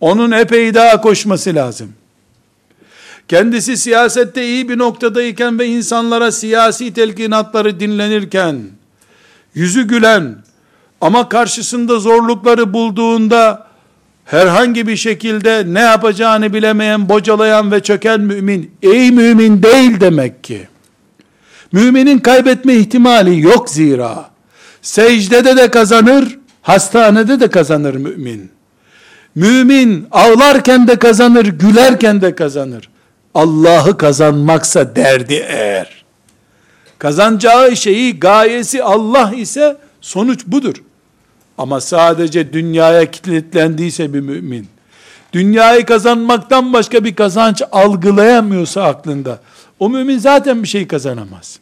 Onun 0.00 0.30
epey 0.30 0.74
daha 0.74 1.00
koşması 1.00 1.54
lazım. 1.54 1.92
Kendisi 3.28 3.76
siyasette 3.76 4.46
iyi 4.46 4.68
bir 4.68 4.78
noktadayken 4.78 5.58
ve 5.58 5.66
insanlara 5.66 6.32
siyasi 6.32 6.94
telkinatları 6.94 7.80
dinlenirken, 7.80 8.62
yüzü 9.54 9.88
gülen 9.88 10.36
ama 11.00 11.28
karşısında 11.28 11.98
zorlukları 11.98 12.72
bulduğunda 12.72 13.65
herhangi 14.26 14.86
bir 14.86 14.96
şekilde 14.96 15.64
ne 15.66 15.80
yapacağını 15.80 16.52
bilemeyen, 16.52 17.08
bocalayan 17.08 17.72
ve 17.72 17.82
çöken 17.82 18.20
mümin, 18.20 18.70
ey 18.82 19.10
mümin 19.10 19.62
değil 19.62 20.00
demek 20.00 20.44
ki. 20.44 20.68
Müminin 21.72 22.18
kaybetme 22.18 22.74
ihtimali 22.74 23.40
yok 23.40 23.70
zira. 23.70 24.30
Secdede 24.82 25.56
de 25.56 25.70
kazanır, 25.70 26.38
hastanede 26.62 27.40
de 27.40 27.50
kazanır 27.50 27.94
mümin. 27.94 28.50
Mümin 29.34 30.08
ağlarken 30.10 30.88
de 30.88 30.96
kazanır, 30.96 31.44
gülerken 31.44 32.20
de 32.20 32.34
kazanır. 32.34 32.88
Allah'ı 33.34 33.96
kazanmaksa 33.96 34.96
derdi 34.96 35.44
eğer. 35.48 36.04
Kazanacağı 36.98 37.76
şeyi, 37.76 38.20
gayesi 38.20 38.82
Allah 38.82 39.32
ise 39.36 39.76
sonuç 40.00 40.46
budur. 40.46 40.74
Ama 41.58 41.80
sadece 41.80 42.52
dünyaya 42.52 43.10
kilitlendiyse 43.10 44.14
bir 44.14 44.20
mümin, 44.20 44.68
dünyayı 45.32 45.86
kazanmaktan 45.86 46.72
başka 46.72 47.04
bir 47.04 47.14
kazanç 47.14 47.62
algılayamıyorsa 47.72 48.82
aklında, 48.82 49.40
o 49.78 49.90
mümin 49.90 50.18
zaten 50.18 50.62
bir 50.62 50.68
şey 50.68 50.86
kazanamaz. 50.86 51.58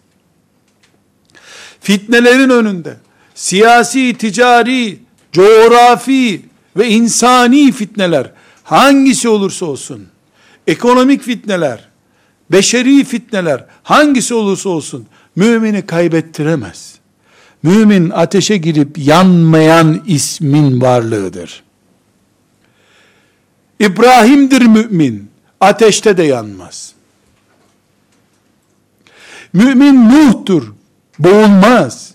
Fitnelerin 1.81 2.51
önünde, 2.51 2.97
siyasi, 3.35 4.15
ticari 4.19 4.99
coğrafi 5.33 6.43
ve 6.77 6.89
insani 6.89 7.73
fitneler 7.73 8.31
hangisi 8.65 9.29
olursa 9.29 9.67
olsun, 9.67 10.07
ekonomik 10.67 11.23
fitneler, 11.23 11.89
beşeri 12.51 13.05
fitneler 13.05 13.65
hangisi 13.83 14.35
olursa 14.35 14.69
olsun 14.69 15.07
mümini 15.37 15.87
kaybettiremez. 15.87 16.94
Mümin 17.65 18.11
ateşe 18.11 18.57
girip 18.57 18.99
yanmayan 18.99 20.03
ismin 20.07 20.81
varlığıdır. 20.81 21.63
İbrahim'dir 23.81 24.63
mümin, 24.63 25.31
ateşte 25.61 26.17
de 26.17 26.23
yanmaz. 26.23 26.93
Mümin 29.53 30.09
Nuh'tur, 30.09 30.73
boğulmaz. 31.19 32.15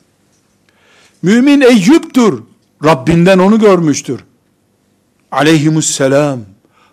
Mümin 1.22 1.62
Eyyub'tur, 1.62 2.44
Rabbinden 2.84 3.40
onu 3.40 3.60
görmüştür. 3.60 4.20
Aleyhimusselam, 5.32 6.40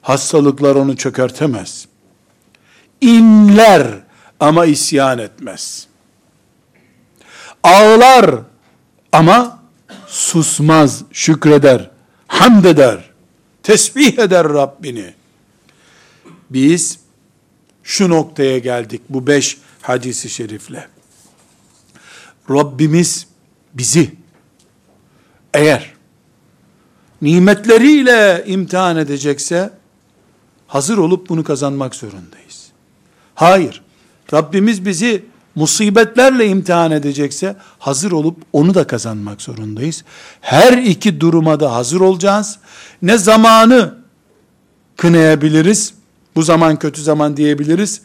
hastalıklar 0.02 0.74
onu 0.74 0.96
çökertemez. 0.96 1.88
İnler 3.00 3.86
ama 4.40 4.66
isyan 4.66 5.18
etmez. 5.18 5.85
Ağlar 7.62 8.40
ama 9.12 9.62
susmaz, 10.06 11.02
şükreder, 11.12 11.90
hamd 12.28 12.64
eder, 12.64 13.10
tesbih 13.62 14.18
eder 14.18 14.48
Rabbini. 14.48 15.14
Biz 16.50 16.98
şu 17.82 18.10
noktaya 18.10 18.58
geldik 18.58 19.00
bu 19.08 19.26
beş 19.26 19.58
hadisi 19.82 20.30
şerifle. 20.30 20.88
Rabbimiz 22.50 23.26
bizi 23.74 24.14
eğer 25.54 25.92
nimetleriyle 27.22 28.44
imtihan 28.46 28.96
edecekse 28.96 29.70
hazır 30.66 30.98
olup 30.98 31.28
bunu 31.28 31.44
kazanmak 31.44 31.94
zorundayız. 31.94 32.66
Hayır. 33.34 33.82
Rabbimiz 34.32 34.86
bizi 34.86 35.24
musibetlerle 35.56 36.46
imtihan 36.46 36.90
edecekse 36.90 37.56
hazır 37.78 38.12
olup 38.12 38.36
onu 38.52 38.74
da 38.74 38.86
kazanmak 38.86 39.42
zorundayız. 39.42 40.04
Her 40.40 40.72
iki 40.72 41.20
duruma 41.20 41.60
da 41.60 41.74
hazır 41.74 42.00
olacağız. 42.00 42.58
Ne 43.02 43.18
zamanı 43.18 43.94
kınayabiliriz, 44.96 45.94
bu 46.36 46.42
zaman 46.42 46.76
kötü 46.76 47.02
zaman 47.02 47.36
diyebiliriz. 47.36 48.00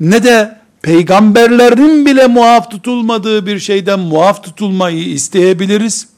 Ne 0.00 0.22
de 0.22 0.58
peygamberlerin 0.82 2.06
bile 2.06 2.26
muaf 2.26 2.70
tutulmadığı 2.70 3.46
bir 3.46 3.58
şeyden 3.58 4.00
muaf 4.00 4.44
tutulmayı 4.44 5.08
isteyebiliriz. 5.08 6.08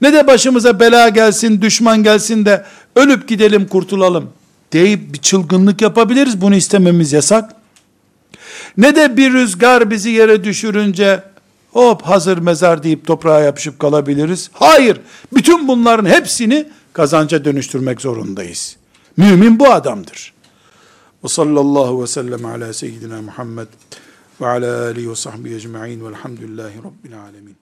Ne 0.00 0.12
de 0.12 0.26
başımıza 0.26 0.80
bela 0.80 1.08
gelsin, 1.08 1.62
düşman 1.62 2.02
gelsin 2.02 2.44
de 2.44 2.64
ölüp 2.96 3.28
gidelim 3.28 3.68
kurtulalım 3.68 4.30
deyip 4.72 5.14
bir 5.14 5.18
çılgınlık 5.18 5.82
yapabiliriz. 5.82 6.40
Bunu 6.40 6.54
istememiz 6.54 7.12
yasak. 7.12 7.61
Ne 8.76 8.96
de 8.96 9.16
bir 9.16 9.32
rüzgar 9.32 9.90
bizi 9.90 10.10
yere 10.10 10.44
düşürünce 10.44 11.22
hop 11.70 12.02
hazır 12.02 12.38
mezar 12.38 12.82
deyip 12.82 13.06
toprağa 13.06 13.40
yapışıp 13.40 13.78
kalabiliriz. 13.78 14.50
Hayır. 14.52 15.00
Bütün 15.34 15.68
bunların 15.68 16.06
hepsini 16.06 16.68
kazanca 16.92 17.44
dönüştürmek 17.44 18.00
zorundayız. 18.00 18.76
Mümin 19.16 19.58
bu 19.58 19.72
adamdır. 19.72 20.32
Ve 21.24 21.28
sallallahu 21.28 22.02
ve 22.02 22.06
sellem 22.06 22.46
ala 22.46 22.72
seyyidina 22.72 23.22
Muhammed 23.22 23.68
ve 24.40 24.46
ala 24.46 24.82
alihi 24.82 25.10
ve 25.10 25.16
sahbihi 25.16 25.54
ecma'in 25.54 26.04
velhamdülillahi 26.06 26.78
rabbil 26.78 27.20
alemin. 27.20 27.56